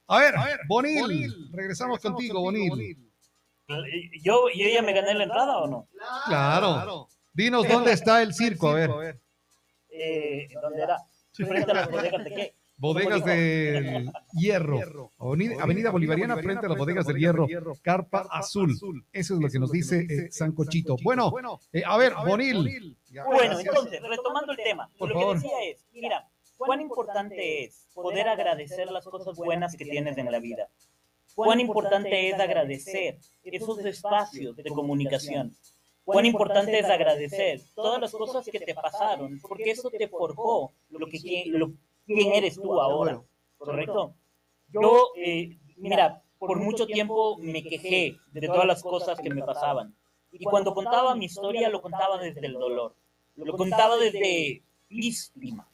A 0.08 0.18
ver, 0.18 0.34
Bonil, 0.68 1.50
regresamos 1.52 2.00
contigo, 2.00 2.42
Bonil. 2.42 3.05
¿Yo, 4.22 4.48
¿Yo 4.54 4.68
ya 4.68 4.82
me 4.82 4.92
gané 4.92 5.14
la 5.14 5.24
entrada 5.24 5.58
o 5.58 5.66
no? 5.66 5.88
Claro. 6.26 7.08
Dinos 7.32 7.68
dónde 7.68 7.92
está 7.92 8.22
el 8.22 8.32
circo, 8.34 8.68
a 8.68 8.74
ver. 8.74 8.90
Eh, 9.98 10.48
¿Dónde 10.60 10.82
era? 10.82 10.98
Frente 11.32 11.70
a 11.70 11.74
las 11.74 11.90
bodegas 11.90 12.22
de 12.22 12.34
qué? 12.34 12.54
Bodegas 12.76 13.24
del 13.24 14.12
Hierro. 14.34 15.10
Avenida, 15.18 15.62
Avenida 15.62 15.90
Bolivariana 15.90 16.36
frente 16.36 16.66
a 16.66 16.68
las 16.68 16.76
bodegas 16.76 17.06
del 17.06 17.16
Hierro. 17.16 17.46
Carpa 17.80 18.26
Azul. 18.30 18.78
Eso 19.10 19.34
es 19.34 19.40
lo 19.40 19.48
que 19.48 19.58
nos 19.58 19.72
dice 19.72 20.00
eh, 20.00 20.30
Sancochito. 20.30 20.96
Bueno, 21.02 21.32
eh, 21.72 21.82
a 21.86 21.96
ver, 21.96 22.12
Bonil. 22.26 22.94
Bueno, 23.24 23.58
entonces, 23.58 24.02
retomando 24.02 24.52
el 24.52 24.58
tema, 24.58 24.90
Por 24.98 25.08
lo 25.08 25.14
favor. 25.14 25.40
que 25.40 25.42
decía 25.42 25.70
es, 25.70 25.86
mira, 25.94 26.28
cuán 26.58 26.82
importante 26.82 27.64
es 27.64 27.86
poder 27.94 28.28
agradecer 28.28 28.90
las 28.90 29.06
cosas 29.06 29.34
buenas 29.36 29.76
que 29.76 29.86
tienes 29.86 30.18
en 30.18 30.30
la 30.30 30.40
vida. 30.40 30.68
Cuán 31.36 31.60
importante 31.60 32.28
es 32.30 32.40
agradecer 32.40 33.18
esos 33.44 33.78
espacios 33.84 34.56
de 34.56 34.70
comunicación. 34.70 35.54
Cuán 36.04 36.24
importante 36.24 36.78
es 36.78 36.86
agradecer 36.86 37.60
todas 37.74 38.00
las 38.00 38.12
cosas 38.12 38.44
que 38.46 38.58
te 38.60 38.74
pasaron, 38.74 39.38
porque 39.40 39.70
eso 39.70 39.90
te 39.90 40.08
forjó 40.08 40.72
lo 40.90 41.06
que 41.06 41.44
lo- 41.48 41.72
quién 42.06 42.32
eres 42.32 42.54
tú 42.54 42.80
ahora, 42.80 43.20
¿correcto? 43.58 44.14
Yo, 44.72 45.08
eh, 45.16 45.58
mira, 45.76 46.22
por 46.38 46.58
mucho 46.58 46.86
tiempo 46.86 47.36
me 47.38 47.62
quejé 47.62 48.16
de 48.32 48.46
todas 48.46 48.66
las 48.66 48.82
cosas 48.82 49.18
que 49.20 49.28
me 49.30 49.42
pasaban. 49.42 49.94
Y 50.32 50.44
cuando 50.44 50.72
contaba 50.74 51.14
mi 51.14 51.26
historia, 51.26 51.68
lo 51.68 51.82
contaba 51.82 52.18
desde 52.18 52.46
el 52.46 52.54
dolor. 52.54 52.94
Lo 53.36 53.56
contaba 53.56 53.96
desde 53.98 54.62
víctima. 54.88 55.68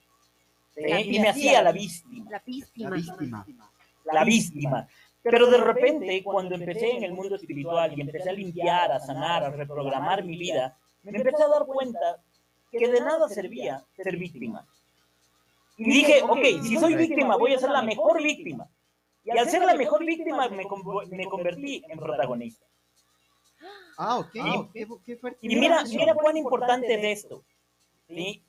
¿eh? 0.76 1.02
Y 1.02 1.20
me 1.20 1.28
hacía 1.28 1.62
la 1.62 1.70
víctima, 1.72 2.30
La 2.30 2.38
víctima. 2.44 3.46
la 4.12 4.24
víctima. 4.24 4.88
Pero 5.22 5.46
de 5.46 5.58
repente, 5.58 6.22
cuando 6.24 6.54
empecé 6.56 6.96
en 6.96 7.04
el 7.04 7.12
mundo 7.12 7.36
espiritual 7.36 7.96
y 7.96 8.00
empecé 8.00 8.30
a 8.30 8.32
limpiar, 8.32 8.90
a 8.90 8.98
sanar, 8.98 9.44
a 9.44 9.50
reprogramar 9.50 10.24
mi 10.24 10.36
vida, 10.36 10.76
me 11.02 11.16
empecé 11.16 11.42
a 11.42 11.48
dar 11.48 11.64
cuenta 11.64 12.22
que 12.70 12.88
de 12.88 13.00
nada 13.00 13.28
servía 13.28 13.84
ser 13.96 14.16
víctima. 14.16 14.66
Y 15.76 15.84
dije, 15.84 16.22
ok, 16.22 16.62
si 16.62 16.76
soy 16.76 16.94
víctima, 16.96 17.36
voy 17.36 17.54
a 17.54 17.58
ser 17.58 17.70
la 17.70 17.82
mejor 17.82 18.22
víctima. 18.22 18.68
Y 19.24 19.30
al 19.30 19.48
ser 19.48 19.64
la 19.64 19.74
mejor 19.74 20.04
víctima 20.04 20.48
me, 20.48 20.66
me 21.10 21.26
convertí 21.28 21.84
en 21.88 21.98
protagonista. 21.98 22.66
Ah, 23.96 24.18
ok. 24.18 24.32
¿Sí? 24.32 24.86
Qué, 25.04 25.16
fuerte. 25.16 25.38
Y 25.42 25.54
mira, 25.54 25.84
mira 25.84 26.14
cuán 26.14 26.36
importante 26.36 26.94
es 26.94 27.24
esto. 27.24 27.44
¿sí? 28.08 28.42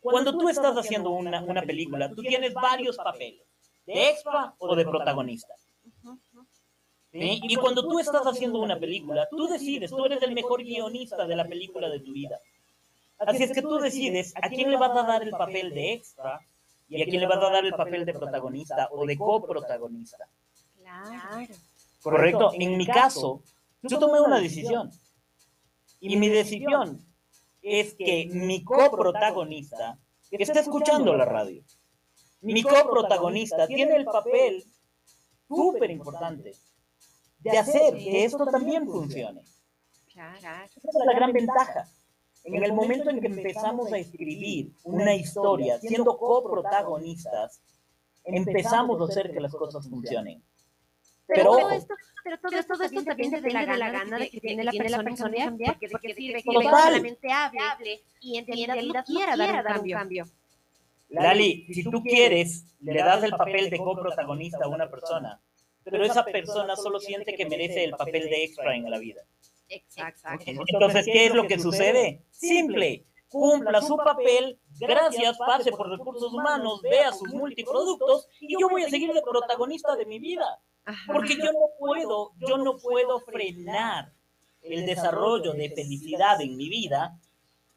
Cuando 0.00 0.36
tú 0.36 0.48
estás 0.48 0.76
haciendo 0.76 1.10
una, 1.10 1.42
una 1.42 1.62
película, 1.62 2.10
tú 2.10 2.22
tienes 2.22 2.52
varios 2.54 2.96
papeles, 2.96 3.46
de 3.86 4.10
extra 4.10 4.54
o 4.58 4.74
de 4.74 4.84
protagonista. 4.84 5.54
¿Sí? 7.12 7.40
Y 7.42 7.56
cuando 7.56 7.82
tú 7.88 7.98
estás 7.98 8.22
haciendo 8.24 8.60
una 8.60 8.78
película, 8.78 9.28
tú 9.30 9.48
decides, 9.48 9.90
tú 9.90 10.04
eres 10.04 10.22
el 10.22 10.32
mejor 10.32 10.62
guionista 10.62 11.26
de 11.26 11.34
la 11.34 11.44
película 11.44 11.88
de 11.88 12.00
tu 12.00 12.12
vida. 12.12 12.40
Así 13.18 13.42
es 13.42 13.52
que 13.52 13.62
tú 13.62 13.78
decides 13.78 14.32
a 14.36 14.48
quién 14.48 14.70
le 14.70 14.76
vas 14.76 14.96
a 14.96 15.02
dar 15.02 15.22
el 15.22 15.30
papel 15.30 15.74
de 15.74 15.94
extra 15.94 16.40
y 16.88 17.02
a 17.02 17.04
quién 17.04 17.20
le 17.20 17.26
vas 17.26 17.38
a 17.38 17.50
dar 17.50 17.64
el 17.64 17.72
papel 17.72 18.04
de 18.04 18.14
protagonista 18.14 18.88
o 18.92 19.04
de 19.04 19.16
coprotagonista. 19.18 20.28
Claro. 20.78 21.54
Correcto. 22.02 22.52
En 22.54 22.76
mi 22.76 22.86
caso, 22.86 23.42
yo 23.82 23.98
tomé 23.98 24.20
una 24.20 24.40
decisión. 24.40 24.90
Y 26.00 26.16
mi 26.16 26.28
decisión 26.28 27.04
es 27.60 27.94
que 27.94 28.26
mi 28.32 28.64
coprotagonista, 28.64 29.98
está 30.30 30.60
escuchando 30.60 31.14
la 31.14 31.26
radio, 31.26 31.62
mi 32.40 32.62
coprotagonista 32.62 33.66
tiene 33.66 33.96
el 33.96 34.06
papel 34.06 34.64
súper 35.50 35.90
importante 35.90 36.54
de 37.40 37.58
hacer 37.58 37.94
que 37.94 38.24
esto 38.24 38.46
también 38.46 38.86
funcione. 38.86 39.42
Esa 40.10 40.64
es 40.64 41.06
la 41.06 41.14
gran 41.14 41.32
ventaja. 41.32 41.88
En 42.44 42.62
el 42.62 42.72
momento 42.72 43.10
en 43.10 43.20
que 43.20 43.26
empezamos 43.26 43.92
a 43.92 43.98
escribir 43.98 44.72
una 44.84 45.14
historia 45.14 45.78
siendo 45.78 46.16
coprotagonistas, 46.16 47.60
empezamos 48.24 49.00
a 49.00 49.04
hacer 49.04 49.32
que 49.32 49.40
las 49.40 49.52
cosas 49.52 49.88
funcionen. 49.88 50.42
Pero, 51.26 51.44
todo 51.44 51.70
esto, 51.70 51.94
pero 52.24 52.38
todo, 52.40 52.58
esto, 52.58 52.76
también 52.76 53.04
depende 53.04 53.40
de 53.40 53.50
la, 53.52 53.64
gana 53.90 54.18
de 54.18 54.30
que 54.30 54.40
tiene 54.40 54.64
la 54.64 54.72
persona, 54.72 55.14
cambiar, 55.44 55.74
porque, 55.74 55.88
porque 55.88 56.14
sirve 56.14 56.42
que 56.42 56.52
solamente 56.52 57.32
hable 57.32 58.02
y 58.20 58.36
en 58.36 58.46
realidad 58.46 59.04
quiera 59.04 59.36
dar 59.36 59.80
un 59.80 59.90
cambio. 59.90 60.26
Lali, 61.10 61.66
si 61.72 61.84
tú 61.84 62.02
quieres, 62.02 62.64
le 62.80 63.00
das 63.00 63.22
el 63.22 63.32
papel 63.32 63.68
de 63.68 63.78
coprotagonista 63.78 64.64
a 64.64 64.68
una 64.68 64.88
persona, 64.88 65.40
pero 65.84 66.04
esa 66.04 66.24
persona 66.24 66.76
solo 66.76 67.00
siente 67.00 67.34
que 67.34 67.46
merece 67.46 67.84
el 67.84 67.92
papel 67.92 68.30
de 68.30 68.44
extra 68.44 68.74
en 68.74 68.90
la 68.90 68.98
vida. 68.98 69.22
Exacto. 69.68 70.28
Entonces, 70.46 71.06
¿qué 71.06 71.26
es 71.26 71.34
lo 71.34 71.46
que 71.46 71.58
sucede? 71.58 72.24
Simple. 72.30 73.06
Cumpla 73.28 73.80
su 73.80 73.96
papel, 73.96 74.58
gracias, 74.80 75.38
pase 75.38 75.70
por 75.70 75.88
recursos 75.88 76.32
humanos, 76.32 76.82
vea 76.82 77.12
sus 77.12 77.32
multiproductos 77.32 78.26
y 78.40 78.60
yo 78.60 78.68
voy 78.68 78.82
a 78.82 78.88
seguir 78.88 79.12
de 79.12 79.22
protagonista 79.22 79.94
de 79.94 80.04
mi 80.04 80.18
vida. 80.18 80.60
Porque 81.06 81.36
yo 81.36 81.52
no 81.52 81.68
puedo, 81.78 82.32
yo 82.38 82.58
no 82.58 82.76
puedo 82.76 83.20
frenar 83.20 84.12
el 84.62 84.84
desarrollo 84.84 85.52
de 85.52 85.70
felicidad 85.70 86.40
en 86.40 86.56
mi 86.56 86.68
vida. 86.68 87.20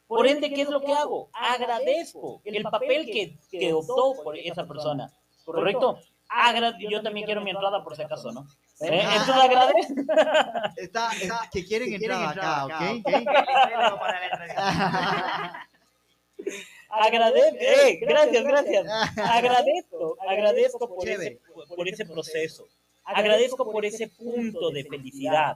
Por 0.08 0.28
ende, 0.28 0.54
¿qué 0.54 0.62
es 0.62 0.70
lo 0.70 0.82
que 0.82 0.94
hago? 0.94 1.30
Agradezco 1.34 2.42
el 2.44 2.64
papel 2.64 3.06
que, 3.06 3.38
que 3.50 3.74
optó 3.74 4.14
por 4.24 4.38
esa 4.38 4.66
persona. 4.66 5.12
¿Correcto? 5.44 6.00
yo 6.90 7.02
también 7.02 7.26
quiero 7.26 7.42
mi 7.42 7.52
entrada 7.52 7.84
por 7.84 7.96
si 7.96 8.02
acaso, 8.02 8.32
¿no? 8.32 8.48
¿Eh? 8.82 9.04
Eso 9.16 9.36
lo 9.36 9.42
agradezco. 9.42 9.94
Está, 10.78 11.10
que 11.52 11.66
quieren 11.66 11.94
entrar 11.94 12.38
acá, 12.38 12.66
¿ok? 12.66 12.72
Agradezco, 16.90 17.58
eh, 17.60 18.00
gracias, 18.02 18.44
gracias. 18.44 18.86
Agradezco, 19.18 20.18
agradezco 20.28 20.96
por 20.96 21.10
ese, 21.10 21.40
por 21.76 21.88
ese 21.88 22.06
proceso. 22.06 22.68
Agradezco 23.06 23.72
por 23.72 23.86
ese 23.86 24.08
punto 24.10 24.70
de 24.70 24.84
felicidad. 24.84 25.56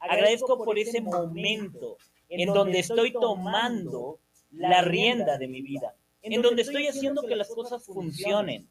Agradezco 0.00 0.64
por 0.64 0.78
ese 0.78 1.00
momento 1.00 1.96
en 2.28 2.52
donde 2.52 2.80
estoy 2.80 3.12
tomando 3.12 4.18
la 4.52 4.82
rienda 4.82 5.38
de 5.38 5.48
mi 5.48 5.62
vida, 5.62 5.94
en 6.22 6.42
donde 6.42 6.62
estoy 6.62 6.86
haciendo 6.86 7.22
que 7.22 7.36
las 7.36 7.48
cosas 7.48 7.84
funcionen. 7.84 8.68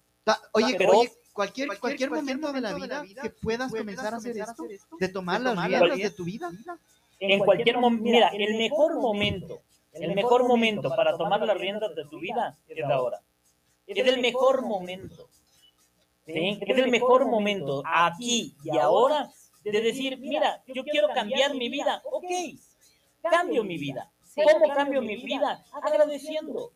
Oye, 0.52 0.76
pero, 0.78 0.94
cualquier, 1.34 1.80
cualquier, 1.80 2.12
momento 2.12 2.52
de 2.52 2.62
la 2.62 2.74
vida 2.74 3.04
que 3.22 3.30
puedas 3.30 3.72
comenzar 3.72 4.14
a 4.14 4.18
hacer 4.18 4.38
esto, 4.38 4.64
de 5.00 5.08
tomar 5.08 5.42
las 5.42 5.68
riendas 5.68 5.98
de 5.98 6.10
tu 6.12 6.26
vida. 6.26 6.52
En 7.20 7.40
cualquier 7.40 7.80
momento, 7.80 8.04
mira, 8.04 8.30
el 8.30 8.58
mejor 8.58 8.96
momento, 8.96 9.62
el 9.94 10.14
mejor 10.14 10.48
momento 10.48 10.90
para 10.90 11.18
tomar 11.18 11.42
las 11.42 11.58
riendas 11.58 11.96
de 11.96 12.06
tu 12.06 12.20
vida 12.20 12.58
es 12.68 12.84
ahora. 12.86 13.22
Es 13.88 14.06
el 14.06 14.20
mejor 14.20 14.64
momento. 14.64 15.30
¿sí? 16.26 16.60
Es 16.62 16.78
el 16.78 16.92
mejor 16.92 17.26
momento 17.26 17.82
aquí 17.86 18.56
y 18.64 18.78
ahora 18.78 19.32
de 19.64 19.82
decir, 19.82 20.18
mira, 20.20 20.62
yo 20.68 20.84
quiero 20.84 21.10
cambiar 21.14 21.56
mi 21.56 21.70
vida. 21.70 22.02
Ok, 22.12 22.26
cambio 23.22 23.64
mi 23.64 23.78
vida. 23.78 24.12
¿Cómo 24.36 24.74
cambio 24.74 25.02
mi 25.02 25.16
vida? 25.18 25.64
Agradeciendo. 25.72 26.72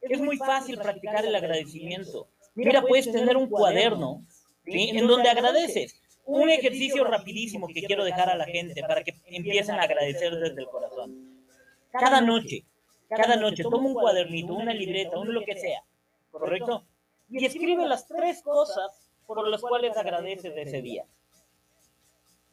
Es 0.00 0.20
muy 0.20 0.36
fácil 0.36 0.78
practicar 0.78 1.24
el 1.24 1.34
agradecimiento. 1.34 2.28
Mira, 2.54 2.82
puedes 2.82 3.10
tener 3.10 3.36
un 3.36 3.48
cuaderno 3.48 4.24
en 4.64 5.06
donde 5.06 5.28
agradeces. 5.28 6.00
Un 6.24 6.48
ejercicio 6.48 7.04
rapidísimo 7.04 7.66
que 7.66 7.82
quiero 7.82 8.04
dejar 8.04 8.30
a 8.30 8.36
la 8.36 8.44
gente 8.44 8.82
para 8.82 9.02
que 9.02 9.14
empiecen 9.26 9.76
a 9.76 9.82
agradecer 9.82 10.34
desde 10.36 10.60
el 10.60 10.68
corazón. 10.68 11.44
Cada 11.90 12.20
noche, 12.20 12.64
cada 13.08 13.36
noche, 13.36 13.64
toma 13.64 13.88
un 13.88 13.94
cuadernito, 13.94 14.54
una 14.54 14.72
libreta, 14.72 15.18
un 15.18 15.34
lo 15.34 15.42
que 15.44 15.56
sea, 15.56 15.82
¿correcto? 16.30 16.84
y 17.30 17.44
escribe 17.44 17.86
las 17.86 18.06
tres 18.06 18.42
cosas 18.42 19.08
por 19.26 19.46
las 19.48 19.60
cuales 19.60 19.96
agradeces 19.96 20.54
de 20.54 20.62
ese 20.62 20.82
día. 20.82 21.04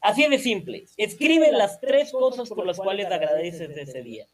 Así 0.01 0.27
de 0.27 0.39
simple. 0.39 0.85
Escribe 0.97 1.51
las 1.51 1.79
tres 1.79 2.11
cosas 2.11 2.49
por 2.49 2.65
las 2.65 2.77
cuales 2.77 3.07
agradeces 3.07 3.73
de 3.73 3.81
ese 3.81 4.01
día. 4.01 4.27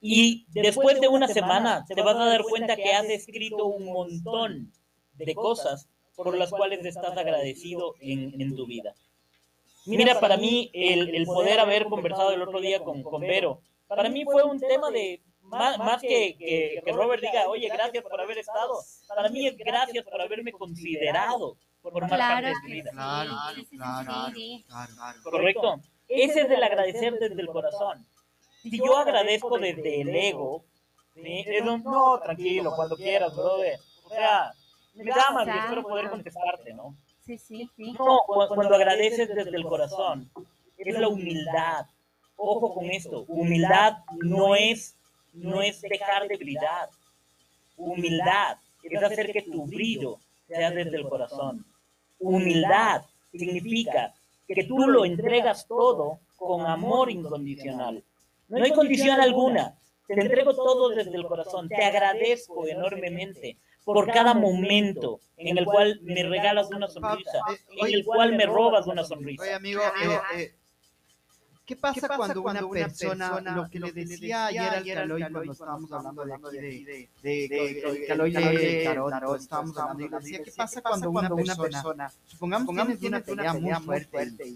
Y 0.00 0.46
después 0.50 1.00
de 1.00 1.08
una 1.08 1.28
semana 1.28 1.84
te 1.88 2.00
vas 2.02 2.16
a 2.16 2.26
dar 2.26 2.42
cuenta 2.42 2.76
que 2.76 2.92
has 2.92 3.08
escrito 3.08 3.66
un 3.66 3.86
montón 3.86 4.72
de 5.14 5.34
cosas 5.34 5.88
por 6.14 6.36
las 6.36 6.50
cuales 6.50 6.84
estás 6.84 7.16
agradecido 7.16 7.94
en, 8.00 8.54
tu 8.56 8.66
vida. 8.66 8.94
Mira, 9.86 10.18
para 10.20 10.36
mí 10.36 10.70
el, 10.72 11.24
poder 11.26 11.60
haber 11.60 11.86
conversado 11.86 12.30
el 12.32 12.42
otro 12.42 12.60
día 12.60 12.80
con, 12.80 13.02
con 13.02 13.20
Vero, 13.20 13.60
para 13.86 14.08
mí 14.08 14.24
fue 14.24 14.42
un 14.42 14.58
tema 14.58 14.90
de, 14.90 15.22
más, 15.42 15.78
más 15.78 16.02
que, 16.02 16.36
que, 16.38 16.92
Robert 16.92 17.22
diga, 17.22 17.48
oye, 17.48 17.68
gracias 17.68 18.02
por 18.02 18.20
haber 18.20 18.38
estado. 18.38 18.74
Para 19.08 19.28
mí 19.28 19.46
es 19.46 19.56
gracias 19.56 20.04
por 20.04 20.20
haberme 20.20 20.52
considerado 20.52 21.56
por 21.90 22.08
parte 22.08 22.46
de 22.46 22.54
tu 22.62 22.66
vida. 22.66 22.90
Claro, 22.92 23.30
claro, 23.70 24.32
claro, 24.66 25.22
Correcto. 25.22 25.80
Ese 26.08 26.42
es 26.42 26.50
el 26.50 26.62
agradecer 26.62 27.18
desde 27.18 27.40
el 27.40 27.48
corazón. 27.48 28.06
Si 28.62 28.78
yo 28.78 28.96
agradezco 28.96 29.58
desde 29.58 30.00
el 30.02 30.14
ego, 30.14 30.64
es 31.14 31.62
un, 31.62 31.82
no, 31.82 32.20
tranquilo, 32.20 32.72
cuando 32.74 32.96
quieras, 32.96 33.34
brother. 33.34 33.78
O 34.04 34.08
sea, 34.08 34.52
me 34.94 35.04
llamas 35.04 35.46
y 35.46 35.58
espero 35.58 35.82
poder 35.82 36.10
contestarte, 36.10 36.74
¿no? 36.74 36.96
Sí, 37.24 37.38
sí, 37.38 37.68
sí. 37.76 37.92
No, 37.92 38.20
cuando 38.26 38.74
agradeces 38.74 39.28
desde 39.28 39.56
el 39.56 39.64
corazón, 39.64 40.30
es 40.76 40.98
la 40.98 41.08
humildad. 41.08 41.86
Ojo 42.36 42.74
con 42.74 42.84
esto, 42.90 43.24
humildad 43.28 43.98
no 44.22 44.54
es 44.54 44.96
no 45.36 45.62
es 45.62 45.80
dejar 45.82 46.26
de 46.28 46.36
brillar. 46.36 46.88
Humildad 47.76 48.58
es 48.82 49.02
hacer 49.02 49.32
que 49.32 49.42
tu 49.42 49.66
brillo 49.66 50.18
sea 50.48 50.70
desde 50.70 50.96
el 50.96 51.08
corazón. 51.08 51.64
Humildad 52.18 53.02
significa 53.32 54.14
que 54.46 54.64
tú 54.64 54.78
lo 54.78 55.04
entregas 55.04 55.66
todo 55.66 56.20
con 56.36 56.66
amor 56.66 57.10
incondicional. 57.10 58.02
No 58.48 58.64
hay 58.64 58.72
condición 58.72 59.20
alguna. 59.20 59.74
Te 60.06 60.14
entrego 60.14 60.54
todo 60.54 60.90
desde 60.90 61.16
el 61.16 61.26
corazón. 61.26 61.68
Te 61.68 61.84
agradezco 61.84 62.66
enormemente 62.66 63.56
por 63.84 64.10
cada 64.12 64.34
momento 64.34 65.20
en 65.36 65.58
el 65.58 65.64
cual 65.64 66.00
me 66.02 66.22
regalas 66.24 66.70
una 66.70 66.88
sonrisa, 66.88 67.40
en 67.70 67.94
el 67.94 68.04
cual 68.04 68.36
me 68.36 68.46
robas 68.46 68.86
una 68.86 69.04
sonrisa. 69.04 69.42
Oye, 69.42 69.54
amigo, 69.54 69.80
eh, 69.80 70.20
eh, 70.36 70.54
¿Qué 71.66 71.74
pasa, 71.74 72.06
cuando, 72.16 72.42
una, 72.42 72.60
persona, 72.68 73.40
lo 73.40 73.68
que 73.68 73.80
le 73.80 73.90
decía 73.90 74.46
ayer 74.46 74.62
al 74.62 74.84
Caloy 74.86 75.20
cuando 75.32 75.52
estábamos 75.52 75.90
hablando 75.90 76.24
de 76.24 76.34
aquí 76.34 76.84
de, 76.84 77.08
de, 77.22 77.48
de, 77.48 78.04
Caloy 78.06 78.30
de 78.30 78.84
Tarot, 78.84 79.40
estábamos 79.40 79.76
hablando, 79.76 80.20
decía, 80.20 80.44
¿qué 80.44 80.52
pasa 80.52 80.80
cuando 80.80 81.10
una 81.10 81.28
persona, 81.56 82.12
supongamos 82.24 82.88
que 82.92 82.96
tienes 82.98 83.26
una 83.28 83.52
pelea 83.52 83.78
muy 83.80 84.00
fuerte 84.04 84.54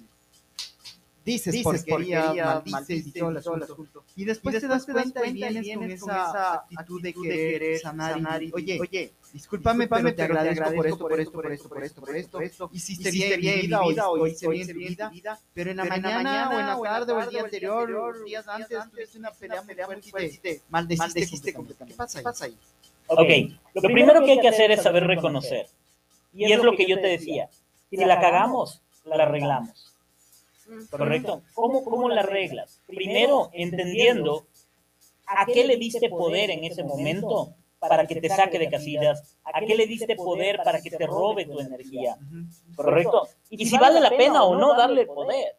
dices, 1.24 1.52
dices 1.52 1.64
porquería, 1.64 2.22
porquería 2.22 2.62
maldices, 2.66 3.06
y 3.06 3.12
todo 3.12 3.30
el 3.30 3.36
asunto. 3.36 4.04
Y 4.16 4.24
después, 4.24 4.54
y 4.54 4.58
después 4.58 4.60
te 4.60 4.66
das 4.66 4.84
cuenta, 4.84 5.26
y 5.26 5.32
vienes, 5.32 5.74
con 5.74 5.90
esa 5.90 6.54
actitud 6.54 7.02
de 7.02 7.14
querer 7.14 7.78
sanar, 7.78 8.14
sanar 8.14 8.42
y, 8.42 8.50
oye, 8.52 8.80
oye, 8.80 9.12
discúlpame, 9.32 9.86
pero 9.88 10.14
te 10.14 10.22
agradezco 10.22 10.74
por 10.74 10.86
esto, 10.86 11.08
por 11.08 11.20
esto, 11.20 11.32
por 11.32 11.52
esto, 11.52 11.68
por 11.68 11.84
esto, 11.84 12.00
por 12.00 12.16
esto, 12.16 12.30
por 12.36 12.44
esto. 12.44 12.70
Hiciste 12.72 13.10
bien 13.10 13.60
mi 13.60 13.66
vida, 13.66 14.10
o 14.10 14.26
hice 14.26 14.48
bien 14.48 14.66
tu 14.68 15.10
vida, 15.10 15.38
pero 15.54 15.70
en 15.70 15.76
la 15.78 15.84
mañana 15.84 16.50
o 16.50 16.60
en 16.60 16.66
la 16.66 16.80
tarde 16.80 17.12
o 17.12 17.20
el 17.20 17.30
día 17.30 17.42
anterior, 17.42 17.90
o 17.90 18.24
días 18.24 18.46
antes, 18.48 18.78
tuviste 18.90 19.18
una 19.18 19.30
pelea 19.30 19.62
muy 19.62 20.02
fuerte 20.02 20.52
y 20.52 20.60
maldeciste 20.70 21.52
completamente. 21.52 21.94
¿Qué 21.94 22.22
pasa 22.22 22.44
ahí? 22.44 22.56
Ok, 23.06 23.28
lo 23.74 23.82
primero 23.82 24.24
que 24.24 24.32
hay 24.32 24.40
que 24.40 24.48
hacer 24.48 24.70
es 24.70 24.82
saber 24.82 25.04
reconocer. 25.04 25.66
Y 26.32 26.52
es 26.52 26.62
lo 26.62 26.76
que 26.76 26.86
yo 26.88 27.00
te 27.00 27.08
decía 27.08 27.48
Si 27.90 27.96
la 27.96 28.20
cagamos, 28.20 28.82
la 29.04 29.24
arreglamos. 29.24 29.89
¿Correcto? 30.90 31.42
¿Cómo, 31.54 31.84
cómo 31.84 32.08
la 32.08 32.20
arreglas? 32.20 32.80
Primero, 32.86 33.50
entendiendo 33.52 34.46
a 35.26 35.46
qué 35.46 35.64
le 35.64 35.76
diste 35.76 36.08
poder 36.08 36.50
en 36.50 36.64
ese 36.64 36.84
momento 36.84 37.54
para 37.78 38.06
que 38.06 38.20
te 38.20 38.28
saque 38.28 38.58
de 38.58 38.68
casillas, 38.68 39.38
a 39.42 39.60
qué 39.60 39.74
le 39.74 39.86
diste 39.86 40.14
poder 40.14 40.60
para 40.62 40.80
que 40.82 40.90
te 40.90 41.06
robe 41.06 41.46
tu 41.46 41.60
energía. 41.60 42.16
¿Correcto? 42.76 43.28
Y 43.48 43.66
si 43.66 43.78
vale 43.78 44.00
la 44.00 44.10
pena 44.10 44.44
o 44.44 44.54
no 44.54 44.76
darle 44.76 45.06
poder. 45.06 45.56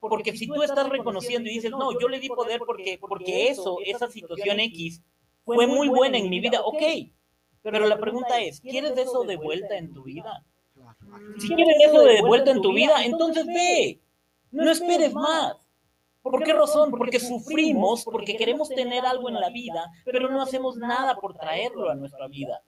Porque 0.00 0.36
si 0.36 0.46
tú 0.46 0.62
estás 0.62 0.88
reconociendo 0.88 1.50
y 1.50 1.54
dices, 1.54 1.72
no, 1.72 1.98
yo 1.98 2.08
le 2.08 2.20
di 2.20 2.28
poder 2.28 2.60
porque, 2.64 2.98
porque 2.98 3.48
eso, 3.48 3.78
esa 3.84 4.08
situación 4.08 4.60
X, 4.60 5.02
fue 5.44 5.66
muy 5.66 5.88
buena 5.88 6.18
en 6.18 6.30
mi 6.30 6.40
vida, 6.40 6.60
ok. 6.62 6.82
Pero 7.62 7.86
la 7.86 7.98
pregunta 7.98 8.40
es, 8.40 8.60
¿quieres 8.60 8.96
eso 8.96 9.24
de 9.24 9.36
vuelta 9.36 9.76
en 9.76 9.92
tu 9.92 10.04
vida? 10.04 10.44
Si 11.38 11.48
quieres 11.48 11.76
eso 11.84 12.02
de 12.02 12.22
vuelta 12.22 12.50
en 12.52 12.62
tu 12.62 12.72
vida, 12.72 13.04
entonces 13.04 13.46
ve. 13.46 14.00
No 14.50 14.70
esperes 14.70 15.12
más. 15.12 15.56
¿Por 16.22 16.42
qué 16.42 16.52
razón? 16.52 16.90
Porque 16.90 17.20
sufrimos, 17.20 18.04
porque 18.04 18.36
queremos 18.36 18.68
tener 18.68 19.06
algo 19.06 19.28
en 19.28 19.36
la 19.36 19.50
vida, 19.50 19.90
pero 20.04 20.28
no 20.28 20.42
hacemos 20.42 20.76
nada 20.76 21.16
por 21.16 21.34
traerlo 21.34 21.90
a 21.90 21.94
nuestra 21.94 22.26
vida. 22.28 22.62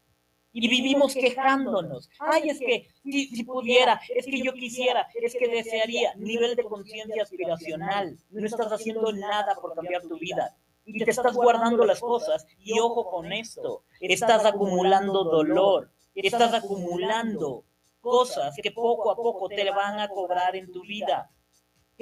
Y 0.52 0.68
vivimos 0.68 1.14
quejándonos. 1.14 2.08
Ay, 2.18 2.50
es 2.50 2.58
que 2.58 2.88
si, 3.04 3.44
pudiera, 3.44 4.00
es 4.14 4.26
que 4.26 4.42
yo 4.42 4.52
quisiera, 4.52 5.06
es 5.14 5.34
que 5.34 5.48
desearía. 5.48 6.14
Nivel 6.16 6.56
de 6.56 6.64
conciencia 6.64 7.22
aspiracional. 7.22 8.16
No 8.30 8.44
estás 8.44 8.72
haciendo 8.72 9.12
nada 9.12 9.54
por 9.60 9.74
cambiar 9.74 10.02
tu 10.02 10.18
vida. 10.18 10.56
Y 10.84 11.04
te 11.04 11.10
estás 11.10 11.34
guardando 11.34 11.84
las 11.84 12.00
cosas. 12.00 12.46
Y 12.58 12.80
ojo 12.80 13.08
con 13.10 13.32
esto. 13.32 13.84
Estás 14.00 14.44
acumulando 14.44 15.24
dolor. 15.24 15.90
Estás 16.14 16.52
acumulando 16.52 17.64
cosas 18.00 18.56
que 18.60 18.72
poco 18.72 19.10
a 19.10 19.16
poco 19.16 19.48
te 19.48 19.70
van 19.70 20.00
a 20.00 20.08
cobrar 20.08 20.56
en 20.56 20.72
tu 20.72 20.82
vida. 20.82 21.30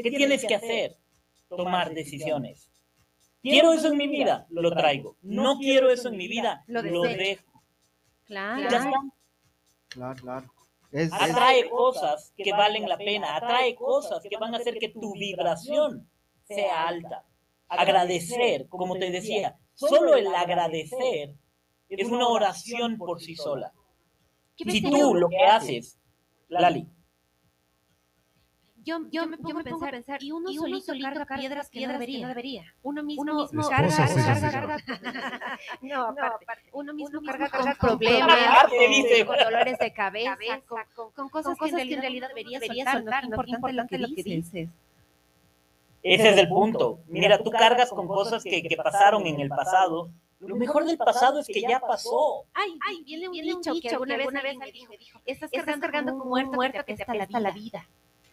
¿Qué 0.02 0.10
tienes 0.10 0.44
que 0.44 0.54
hacer? 0.54 0.96
Tomar 1.48 1.92
decisiones. 1.92 2.70
Quiero 3.42 3.72
eso 3.72 3.88
en 3.88 3.96
mi 3.96 4.08
vida, 4.08 4.46
lo 4.50 4.70
traigo. 4.70 5.16
No 5.22 5.58
quiero 5.58 5.90
eso 5.90 6.08
en 6.08 6.16
mi 6.16 6.28
vida, 6.28 6.64
lo 6.66 7.02
dejo. 7.02 7.62
Claro. 8.24 9.12
Claro, 9.88 10.20
claro. 10.20 10.52
Atrae 11.12 11.68
cosas 11.68 12.32
que 12.36 12.52
valen 12.52 12.88
la 12.88 12.96
pena, 12.96 13.36
atrae 13.36 13.74
cosas 13.74 14.22
que 14.22 14.36
van 14.36 14.54
a 14.54 14.58
hacer 14.58 14.78
que 14.78 14.88
tu 14.88 15.12
vibración 15.14 16.08
sea 16.44 16.88
alta. 16.88 17.24
Agradecer, 17.68 18.68
como 18.68 18.96
te 18.98 19.10
decía, 19.10 19.58
solo 19.74 20.14
el 20.14 20.26
agradecer 20.34 21.34
es 21.88 22.08
una 22.08 22.28
oración 22.28 22.98
por 22.98 23.20
sí 23.20 23.34
sola. 23.34 23.72
Si 24.56 24.82
tú 24.82 25.14
lo 25.14 25.28
que 25.28 25.44
haces, 25.44 25.98
Lali, 26.48 26.86
yo, 28.84 29.00
yo, 29.10 29.26
me 29.26 29.36
pongo, 29.36 29.62
yo 29.62 29.78
me 29.78 29.88
a 29.88 29.90
pensar, 29.90 30.22
y 30.22 30.32
uno, 30.32 30.50
y 30.50 30.58
uno 30.58 30.80
solito, 30.80 31.08
carga 31.14 31.36
piedras, 31.36 31.68
que, 31.68 31.86
no 31.86 31.92
debería. 31.92 32.22
no 32.22 32.28
debería. 32.28 32.74
Uno 32.82 33.02
mismo, 33.02 33.22
uno 33.22 33.42
mismo 33.42 33.68
carga, 33.68 33.96
carga, 33.96 34.50
carga, 34.50 35.58
no, 35.82 36.04
aparte, 36.06 36.70
uno 36.72 36.94
mismo 36.94 37.20
carga, 37.22 37.48
carga 37.48 37.76
problemas, 37.80 38.36
con, 38.68 39.26
con, 39.26 39.38
dolores 39.38 39.78
de 39.78 39.92
cabeza, 39.92 40.36
con, 40.66 40.80
con, 40.94 41.10
con 41.12 41.28
cosas, 41.28 41.58
cosas 41.58 41.82
que, 41.82 41.94
en 41.94 42.00
realidad 42.00 42.28
deberías 42.28 42.64
soltar, 42.64 42.94
soltar 42.94 43.28
no, 43.28 43.42
qué 43.42 43.50
importante 43.50 43.98
lo 43.98 44.08
que 44.08 44.22
dices. 44.22 44.68
Ese 46.02 46.28
es 46.30 46.38
el 46.38 46.48
punto. 46.48 47.00
Mira, 47.08 47.42
tú 47.42 47.50
cargas 47.50 47.90
con 47.90 48.06
cosas 48.06 48.42
que, 48.42 48.62
que 48.62 48.76
pasaron 48.76 49.26
en 49.26 49.40
el 49.40 49.48
pasado. 49.48 50.08
Lo 50.40 50.54
mejor 50.54 50.84
del 50.84 50.96
pasado 50.96 51.40
es 51.40 51.46
que 51.46 51.60
ya 51.60 51.80
pasó. 51.80 52.44
Ay, 52.54 52.78
ay, 52.86 53.02
viene 53.02 53.28
un 53.28 53.32
dicho 53.32 53.72
que 53.82 53.88
alguna 53.90 54.16
vez 54.16 54.28
me 54.30 54.72
dijo, 54.72 54.92
estás 55.26 55.50
cargando 55.80 56.16
como 56.16 56.34
un 56.34 56.50
muerto 56.50 56.84
que 56.84 56.94
te 56.94 57.02
apesta 57.02 57.40
la 57.40 57.50
vida. 57.50 57.86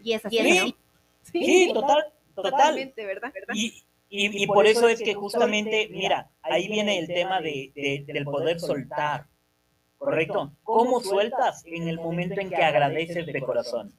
Y 0.05 0.13
es 0.13 0.23
así. 0.23 0.37
Sí, 1.23 1.45
sí, 1.45 1.71
total, 1.73 2.13
totalmente, 2.35 3.03
¿verdad? 3.07 3.33
Y, 3.55 3.83
y, 4.07 4.43
y, 4.43 4.45
por 4.45 4.67
eso 4.67 4.87
es 4.87 5.01
que 5.01 5.15
justamente, 5.15 5.89
mira, 5.89 6.29
ahí 6.43 6.67
viene 6.67 6.99
el 6.99 7.07
tema 7.07 7.41
de, 7.41 7.71
de, 7.73 8.03
del 8.05 8.23
poder 8.23 8.59
soltar, 8.59 9.25
¿correcto? 9.97 10.53
¿Cómo 10.61 11.01
sueltas 11.01 11.63
en 11.65 11.87
el 11.87 11.97
momento 11.97 12.39
en 12.39 12.49
que 12.49 12.63
agradeces 12.63 13.25
de 13.25 13.41
corazón? 13.41 13.97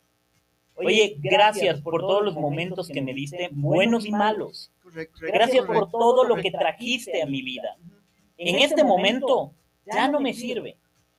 Oye, 0.77 1.17
gracias 1.19 1.81
por 1.81 2.01
todos 2.03 2.25
los 2.25 2.37
momentos 2.37 2.87
que 2.89 3.03
me 3.03 3.13
diste, 3.13 3.49
buenos 3.51 4.07
y 4.07 4.13
malos. 4.13 4.71
Gracias 5.21 5.67
por 5.67 5.91
todo 5.91 6.23
lo 6.23 6.37
que 6.37 6.53
trajiste 6.53 7.21
a 7.21 7.27
mi 7.27 7.43
vida. 7.43 7.77
En 8.37 8.61
este 8.61 8.85
momento 8.85 9.55
ya 9.85 10.07
no 10.07 10.21
me 10.21 10.33
sirve. 10.33 10.77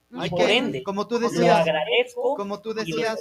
Y 0.09 0.29
por 0.29 0.49
ende, 0.49 0.81
como 0.83 1.05
tú 1.09 1.19
decías, 1.19 1.41
lo 1.45 1.53
agradezco. 1.53 2.35
Como 2.37 2.61
tú 2.61 2.73
decías, 2.73 3.19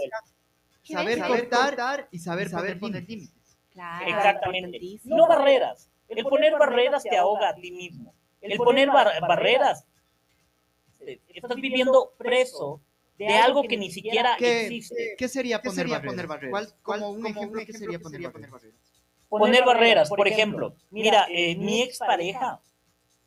saber, 0.92 1.18
saber 1.18 1.49
cortar 1.49 2.09
y 2.11 2.18
saber, 2.18 2.49
saber 2.49 2.79
poner 2.79 3.09
límites. 3.09 3.59
Claro, 3.72 4.07
Exactamente. 4.07 4.81
No 5.05 5.27
barreras. 5.27 5.90
El 6.09 6.25
poner 6.25 6.53
barreras 6.59 7.03
te 7.03 7.16
ahoga 7.16 7.51
a 7.51 7.55
ti 7.55 7.70
mismo. 7.72 8.14
El 8.40 8.57
poner 8.59 8.88
bar 8.88 9.09
barreras, 9.20 9.85
eh, 11.01 11.20
estás 11.29 11.57
viviendo 11.57 12.12
preso 12.16 12.81
de 13.18 13.29
algo 13.29 13.62
que 13.62 13.77
ni 13.77 13.90
siquiera 13.90 14.37
existe. 14.38 15.14
¿Qué 15.18 15.29
sería 15.29 15.61
poner 15.61 16.27
barreras? 16.27 16.75
¿Cuál, 16.83 17.01
como 17.01 17.11
un 17.11 17.27
ejemplo, 17.27 17.62
¿qué 17.66 17.72
sería 17.72 17.99
poner 17.99 18.22
barreras? 18.22 18.62
Poner 19.29 19.64
barreras, 19.64 20.09
por 20.09 20.29
ejemplo, 20.29 20.75
mira, 20.90 21.27
eh, 21.29 21.57
mi 21.57 21.83
expareja 21.83 22.61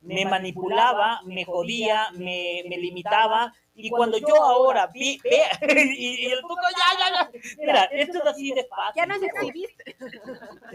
me 0.01 0.25
manipulaba, 0.25 1.21
me 1.25 1.45
jodía, 1.45 2.07
me, 2.13 2.63
me 2.67 2.77
limitaba, 2.77 3.53
y 3.75 3.89
cuando 3.89 4.17
yo 4.17 4.35
ahora 4.43 4.87
vi, 4.87 5.19
vea, 5.23 5.49
y, 5.97 6.25
el 6.25 6.41
puto 6.41 6.61
ya, 6.77 6.99
ya, 6.99 7.31
ya, 7.31 7.39
mira, 7.57 7.83
esto 7.85 8.17
es 8.19 8.25
así 8.25 8.51
de 8.51 8.65
fácil. 8.65 9.03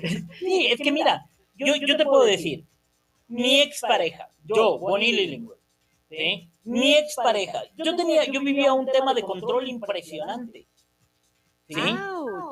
Ya. 0.03 0.35
Sí, 0.39 0.67
es 0.67 0.81
que 0.81 0.93
mira, 0.93 1.27
yo, 1.55 1.75
yo 1.77 1.97
te 1.97 2.05
puedo 2.05 2.25
decir, 2.25 2.65
mi 3.29 3.61
expareja, 3.61 4.31
yo, 4.45 4.79
Bonnie 4.79 5.13
Lillingwood, 5.13 5.57
¿sí? 6.09 6.49
mi 6.65 6.95
expareja, 6.95 7.63
yo 7.77 7.95
tenía, 7.97 8.25
yo 8.25 8.41
vivía 8.41 8.73
un 8.73 8.87
tema 8.87 9.13
de 9.15 9.23
control 9.23 9.69
impresionante. 9.69 10.67
¿Sí? 11.69 11.81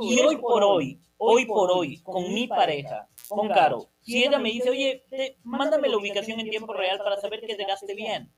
Y 0.01 0.21
hoy 0.21 0.37
por 0.37 0.63
hoy, 0.63 1.01
hoy 1.17 1.47
por 1.47 1.71
hoy, 1.71 2.01
con 2.03 2.33
mi 2.33 2.47
pareja, 2.47 3.09
con 3.29 3.49
Caro, 3.49 3.89
si 4.01 4.25
ella 4.25 4.39
me 4.39 4.51
dice, 4.51 4.71
oye, 4.71 5.05
mándame 5.43 5.89
la 5.89 5.97
ubicación 5.97 6.41
en 6.41 6.51
tiempo 6.51 6.73
real 6.73 6.99
para 6.99 7.21
saber 7.21 7.41
que 7.41 7.55
llegaste 7.55 7.95
bien 7.95 8.31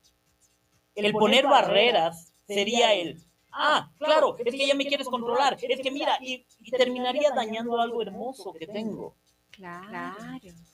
el 0.95 1.13
poner 1.13 1.45
barreras 1.45 2.33
sería 2.47 2.93
el, 2.93 3.21
ah, 3.51 3.91
claro, 3.97 4.37
es 4.43 4.55
que 4.55 4.67
ya 4.67 4.75
me 4.75 4.85
quieres 4.85 5.07
controlar, 5.07 5.57
es 5.61 5.81
que 5.81 5.91
mira, 5.91 6.17
y, 6.21 6.45
terminaría 6.71 7.31
dañando 7.31 7.79
algo 7.79 8.01
hermoso 8.01 8.53
que 8.53 8.67
tengo. 8.67 9.15
Claro. 9.51 10.15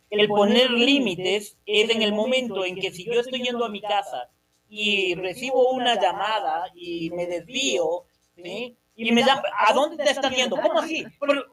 El 0.09 0.27
poner 0.27 0.71
límites 0.71 1.57
es 1.65 1.89
en 1.89 2.01
el 2.01 2.13
momento 2.13 2.65
en 2.65 2.75
que 2.75 2.91
si 2.91 3.05
yo 3.05 3.19
estoy 3.19 3.41
yendo 3.41 3.63
a 3.65 3.69
mi 3.69 3.81
casa 3.81 4.29
y 4.69 5.15
recibo 5.15 5.71
una 5.71 5.99
llamada 5.99 6.71
y 6.75 7.09
me 7.11 7.25
desvío, 7.27 8.05
¿sí? 8.35 8.77
Y 9.03 9.11
me 9.11 9.23
llama, 9.23 9.43
¿a 9.67 9.73
dónde 9.73 10.03
te 10.03 10.11
estás 10.11 10.35
yendo? 10.35 10.55
¿Cómo 10.57 10.79
así? 10.79 11.05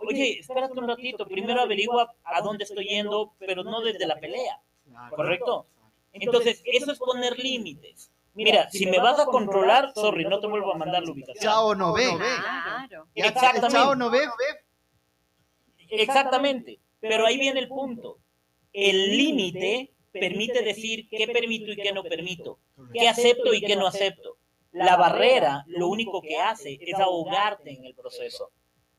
oye, 0.07 0.41
espérate 0.41 0.79
un 0.79 0.87
ratito, 0.87 1.27
primero 1.27 1.61
averigua 1.63 2.15
a 2.25 2.43
dónde 2.43 2.65
estoy 2.65 2.87
yendo, 2.87 3.33
pero 3.39 3.65
no 3.65 3.81
desde 3.81 4.07
la 4.07 4.17
pelea, 4.17 4.61
¿correcto? 5.11 5.67
Entonces, 6.13 6.63
eso 6.65 6.93
es 6.93 6.99
poner 6.99 7.39
límites. 7.39 8.11
Mira, 8.35 8.71
si 8.71 8.87
me 8.87 8.99
vas 8.99 9.19
a 9.19 9.25
controlar, 9.25 9.93
sorry, 9.95 10.25
no 10.25 10.39
te 10.39 10.47
vuelvo 10.47 10.73
a 10.73 10.79
mandar 10.79 11.03
la 11.03 11.11
ubicación. 11.11 11.43
Chao, 11.43 11.75
no 11.75 11.93
ve. 11.93 12.09
Claro. 12.17 13.09
Exactamente. 13.15 13.69
Chao, 13.77 13.95
no 13.97 14.11
ve. 14.11 14.21
Exactamente. 15.91 16.79
Pero 17.01 17.27
ahí 17.27 17.39
viene 17.39 17.61
el 17.61 17.69
punto. 17.69 18.19
El 18.73 19.17
límite 19.17 19.93
permite 20.13 20.63
decir 20.63 21.09
qué 21.09 21.27
permito 21.29 21.73
y 21.73 21.77
qué 21.77 21.93
no 21.93 22.03
permito, 22.05 22.59
qué 22.93 23.09
acepto 23.09 23.53
y 23.55 23.61
qué 23.61 23.75
no 23.75 23.87
acepto. 23.87 24.38
La 24.79 24.97
barrera 24.97 25.65
lo 25.67 25.89
único 25.89 26.23
que 26.23 26.39
hace 26.39 26.79
es 26.81 26.99
ahogarte 26.99 27.73
en 27.73 27.85
el 27.85 27.95
proceso. 27.95 28.51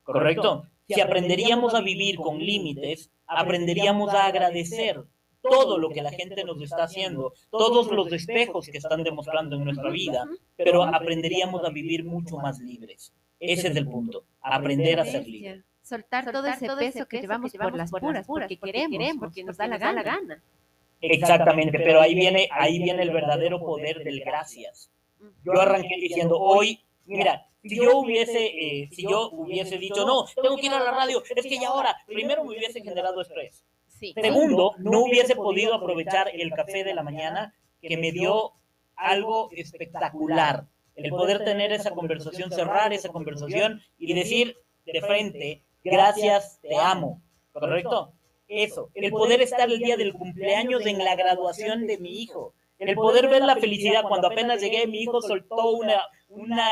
¿Correcto? 0.03 0.65
Si 0.87 0.99
aprenderíamos 1.01 1.73
a 1.75 1.81
vivir 1.81 2.17
con 2.17 2.39
límites, 2.39 3.11
aprenderíamos 3.27 4.13
a 4.13 4.25
agradecer 4.25 5.03
todo 5.41 5.77
lo 5.77 5.89
que 5.89 6.01
la 6.01 6.11
gente 6.11 6.43
nos 6.43 6.61
está 6.61 6.83
haciendo, 6.83 7.33
todos 7.49 7.91
los 7.91 8.11
espejos 8.11 8.67
que 8.67 8.77
están 8.77 9.03
demostrando 9.03 9.55
en 9.55 9.63
nuestra 9.63 9.89
vida, 9.89 10.25
pero 10.57 10.83
aprenderíamos 10.83 11.63
a 11.63 11.69
vivir 11.69 12.03
mucho 12.03 12.37
más 12.37 12.59
libres. 12.59 13.13
Ese 13.39 13.69
es 13.69 13.75
el 13.75 13.87
punto, 13.87 14.25
aprender 14.41 14.99
a 14.99 15.05
ser 15.05 15.27
libres. 15.27 15.63
Soltar 15.81 16.31
todo 16.31 16.45
ese 16.45 16.67
peso 16.75 17.07
que 17.07 17.21
llevamos 17.21 17.51
por 17.53 17.75
las 17.75 17.91
puras, 17.91 18.27
porque 18.27 18.57
queremos, 18.57 19.17
porque 19.19 19.43
nos 19.43 19.57
da 19.57 19.67
la 19.67 19.77
gana. 19.77 20.41
Exactamente, 21.01 21.79
pero 21.79 22.01
ahí 22.01 22.13
viene, 22.13 22.49
ahí 22.51 22.79
viene 22.79 23.03
el 23.03 23.11
verdadero 23.11 23.59
poder 23.59 24.03
del 24.03 24.19
gracias. 24.19 24.91
Yo 25.43 25.53
arranqué 25.53 25.95
diciendo, 25.99 26.39
hoy, 26.39 26.79
mira, 27.05 27.47
si 27.63 27.75
yo 27.75 27.99
hubiese, 27.99 28.45
eh, 28.45 28.89
si 28.91 29.03
yo 29.03 29.29
hubiese 29.31 29.77
dicho, 29.77 30.05
no, 30.05 30.25
tengo 30.41 30.55
que 30.57 30.67
ir 30.67 30.73
a 30.73 30.79
la 30.79 30.91
radio, 30.91 31.21
es 31.35 31.45
que 31.45 31.59
ya 31.59 31.69
ahora, 31.69 31.95
primero 32.05 32.43
me 32.43 32.51
hubiese 32.57 32.81
generado 32.81 33.21
estrés. 33.21 33.63
Segundo, 33.89 34.75
no 34.77 35.01
hubiese 35.01 35.35
podido 35.35 35.73
aprovechar 35.73 36.29
el 36.33 36.51
café 36.51 36.83
de 36.83 36.93
la 36.93 37.03
mañana 37.03 37.53
que 37.81 37.97
me 37.97 38.11
dio 38.11 38.53
algo 38.95 39.49
espectacular. 39.51 40.65
el 40.95 41.11
poder 41.11 41.45
tener 41.45 41.71
esa 41.71 41.91
conversación, 41.91 42.51
cerrar 42.51 42.91
esa 42.91 43.09
conversación 43.09 43.81
y 43.97 44.13
decir 44.13 44.57
de 44.85 45.01
frente, 45.01 45.63
gracias, 45.81 46.59
te 46.61 46.75
amo, 46.75 47.21
¿correcto? 47.53 48.11
Eso, 48.49 48.89
el 48.95 49.11
poder 49.11 49.41
estar 49.41 49.69
el 49.69 49.79
día 49.79 49.95
del 49.95 50.13
cumpleaños 50.13 50.85
en 50.85 50.97
la 50.97 51.15
graduación 51.15 51.87
de 51.87 51.99
mi 51.99 52.21
hijo, 52.21 52.53
el 52.79 52.95
poder 52.95 53.27
ver 53.27 53.43
la 53.43 53.57
felicidad 53.57 54.03
cuando 54.07 54.27
apenas 54.27 54.61
llegué, 54.61 54.87
mi 54.87 55.01
hijo 55.01 55.21
soltó 55.21 55.71
una, 55.71 56.01
una 56.29 56.69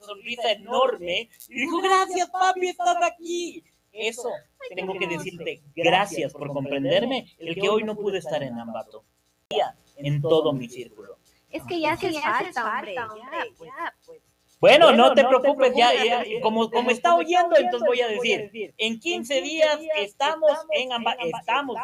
sonrisa 0.00 0.52
enorme 0.52 1.28
y 1.48 1.60
dijo, 1.60 1.80
gracias 1.80 2.30
papi, 2.30 2.68
estás 2.68 2.96
aquí. 3.02 3.64
Eso, 3.92 4.30
tengo 4.76 4.94
que 4.96 5.08
decirte 5.08 5.62
gracias 5.74 6.32
por 6.32 6.52
comprenderme, 6.52 7.26
el 7.38 7.54
que 7.56 7.68
hoy 7.68 7.82
no 7.82 7.96
pude 7.96 8.18
estar 8.18 8.42
en 8.42 8.58
Ambato, 8.58 9.04
en 9.96 10.22
todo 10.22 10.52
mi 10.52 10.68
círculo. 10.68 11.18
Es 11.50 11.64
que 11.64 11.80
ya 11.80 11.94
hace 11.94 12.12
falta, 12.12 12.66
hombre, 12.66 12.94
ya, 12.94 13.06
pues. 13.56 13.70
pues. 14.06 14.20
Bueno, 14.60 14.92
no, 14.92 15.14
te, 15.14 15.24
preocupes, 15.24 15.72
ya, 15.76 15.92
como, 16.42 16.68
como 16.70 16.90
está 16.90 17.14
oyendo, 17.14 17.56
entonces 17.56 17.86
voy 17.86 18.00
a 18.00 18.08
decir, 18.08 18.74
en 18.76 18.98
15 18.98 19.40
días 19.40 19.78
estamos 19.96 20.52
en 20.72 20.92
Ambato, 20.92 21.24
estamos, 21.24 21.76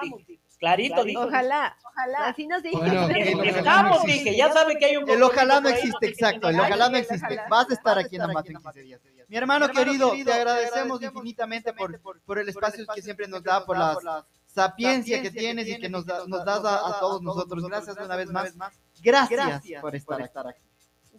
Clarito, 0.64 1.04
dijo. 1.04 1.24
Ojalá, 1.24 1.76
ojalá. 1.84 2.28
Así 2.28 2.46
nos 2.46 2.62
dijo. 2.62 2.82
estamos, 3.44 4.02
dije, 4.04 4.34
ya 4.34 4.50
sabe 4.50 4.78
que 4.78 4.86
hay 4.86 4.96
un... 4.96 5.08
El 5.08 5.22
ojalá 5.22 5.60
no 5.60 5.68
existe, 5.68 6.06
exacto, 6.06 6.48
el 6.48 6.58
ojalá 6.58 6.88
no 6.88 6.96
existe. 6.96 7.38
Vas 7.50 7.70
a 7.70 7.74
estar 7.74 7.98
aquí 7.98 8.16
en 8.16 8.22
Ambato 8.22 8.50
en 8.50 8.56
15 8.56 8.80
días. 8.80 9.00
Mi 9.28 9.36
hermano 9.36 9.68
querido, 9.68 10.12
te 10.12 10.32
agradecemos 10.32 11.02
infinitamente 11.02 11.74
por, 11.74 12.00
por 12.00 12.38
el 12.38 12.48
espacio 12.48 12.86
que 12.94 13.02
siempre 13.02 13.28
nos 13.28 13.42
da, 13.42 13.66
por 13.66 13.76
la 13.76 14.24
sapiencia 14.46 15.20
que 15.20 15.30
tienes 15.30 15.68
y 15.68 15.78
que 15.78 15.90
nos, 15.90 16.06
nos 16.06 16.44
das 16.46 16.62
a, 16.64 16.98
todos 16.98 17.20
nosotros. 17.20 17.62
Gracias 17.68 17.96
una 18.02 18.16
vez 18.16 18.30
más. 18.30 18.54
Gracias 19.02 19.62
por 19.82 19.94
estar 19.94 20.48
aquí. 20.48 20.62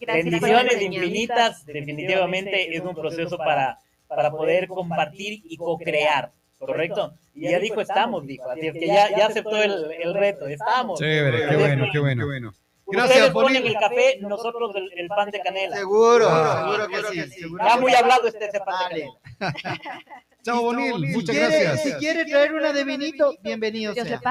Bendiciones 0.08 0.82
infinitas, 0.82 1.66
definitivamente 1.66 2.76
es 2.76 2.82
un 2.82 2.96
proceso 2.96 3.38
para, 3.38 3.78
para 4.08 4.32
poder 4.32 4.68
compartir 4.68 5.42
y 5.46 5.56
co-crear. 5.56 6.34
¿Correcto? 6.58 7.14
Y 7.34 7.50
ya 7.50 7.60
dijo 7.60 7.82
estamos, 7.82 8.26
dijo, 8.26 8.50
así 8.50 8.68
es 8.68 8.74
que 8.74 8.88
ya, 8.88 9.16
ya 9.16 9.28
aceptó 9.28 9.62
el, 9.62 9.92
el 9.92 10.14
reto, 10.14 10.48
estamos. 10.48 11.00
Chévere, 11.00 11.48
qué 11.50 11.56
bueno, 11.56 11.86
qué 11.92 12.00
bueno. 12.00 12.54
Gracias, 12.88 13.18
Ustedes 13.18 13.32
ponen 13.32 13.66
el 13.66 13.74
café, 13.74 14.20
nosotros 14.22 14.76
el, 14.76 15.08
pan 15.08 15.32
de 15.32 15.42
canela. 15.42 15.76
Seguro, 15.76 16.28
seguro 16.28 16.88
que 16.88 17.24
sí. 17.24 17.42
Ya 17.64 17.78
muy 17.78 17.94
hablado 17.96 18.28
este 18.28 18.46
ese 18.46 18.60
pan 18.60 18.76
de 18.94 19.10
canela. 19.40 19.94
Chao, 20.44 20.62
Bonil, 20.62 21.08
muchas 21.12 21.36
gracias. 21.36 21.82
Si 21.82 21.94
quiere 21.94 22.24
traer 22.26 22.54
una 22.54 22.72
de 22.72 22.84
vinito, 22.84 23.34
bienvenido 23.42 23.96
sea. 23.96 24.22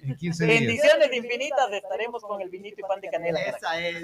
En 0.00 0.14
15 0.14 0.46
días. 0.46 0.60
Bendiciones 0.60 1.12
infinitas, 1.12 1.72
estaremos 1.72 2.22
con 2.22 2.40
el 2.40 2.48
vinito 2.48 2.76
y 2.78 2.82
pan 2.84 3.00
de 3.00 3.10
canela. 3.10 3.40
Esa 3.40 3.80
es. 3.80 4.00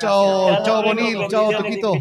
Chao, 0.00 0.64
chao, 0.64 0.82
Bonil, 0.82 1.28
chao, 1.28 1.52
Toquito. 1.52 1.92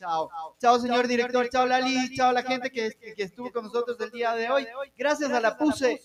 Chao. 0.00 0.30
Chao, 0.58 0.78
señor 0.78 1.06
director. 1.06 1.46
Chao, 1.50 1.66
Lali. 1.66 2.16
Chao, 2.16 2.32
la 2.32 2.42
gente 2.42 2.70
que, 2.70 2.90
que 3.14 3.22
estuvo 3.22 3.52
con 3.52 3.64
nosotros 3.64 4.00
el 4.00 4.10
día 4.10 4.34
de 4.34 4.48
hoy. 4.48 4.66
Gracias 4.96 5.30
a 5.30 5.40
la 5.40 5.58
PUSE 5.58 6.00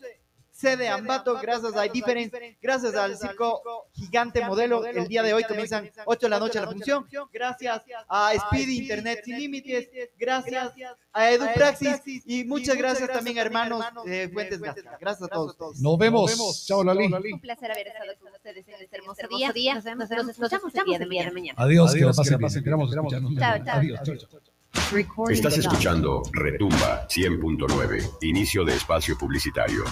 sede 0.56 0.88
Ambato, 0.88 1.38
gracias 1.42 1.76
a 1.76 1.84
Difference, 1.84 2.58
gracias 2.62 2.96
al 2.96 3.18
circo 3.18 3.88
gigante 3.94 4.44
modelo. 4.46 4.86
El 4.86 5.08
día 5.08 5.22
de 5.22 5.34
hoy 5.34 5.44
comienzan 5.44 5.92
8 6.06 6.26
de 6.26 6.30
la 6.30 6.40
noche 6.40 6.62
la 6.62 6.68
función. 6.68 7.06
Gracias 7.32 7.84
a 8.08 8.32
Speedy 8.34 8.80
Internet 8.80 9.22
Sin 9.26 9.38
Límites, 9.38 9.90
gracias 10.18 10.72
a 11.12 11.32
EduPraxis 11.32 12.02
y 12.26 12.46
muchas 12.46 12.78
gracias 12.78 13.12
también 13.12 13.38
a 13.38 13.42
hermanos 13.42 13.84
de 14.06 14.30
Fuentes 14.30 14.62
Gasca. 14.62 14.98
Gracias 15.00 15.30
a 15.30 15.34
todos. 15.34 15.80
Nos 15.82 15.98
vemos. 15.98 16.66
Chao, 16.66 16.84
Lali. 16.84 17.06
Un 17.06 17.40
placer 17.40 17.72
haber 17.72 17.88
estado 17.88 18.12
con 18.20 18.34
ustedes 18.34 18.68
en 18.68 18.76
este 18.76 18.98
hermoso 18.98 19.28
día. 19.28 19.76
Nos, 19.76 20.30
escuchamos 20.30 20.74
el 20.74 20.86
día 20.86 21.00
de 21.00 21.32
mañana. 21.32 21.54
Adiós, 21.58 21.94
que 21.94 22.02
la 22.02 22.14
pasen 22.14 22.40
bien. 22.40 23.38
Chao, 23.38 23.58
chao. 23.66 23.78
Adiós, 23.78 24.00
chao, 24.04 24.16
chao. 24.16 24.56
Estás 25.30 25.58
escuchando 25.58 26.22
Retumba 26.32 27.08
100.9, 27.08 28.18
inicio 28.22 28.64
de 28.64 28.76
espacio 28.76 29.18
publicitario. 29.18 29.84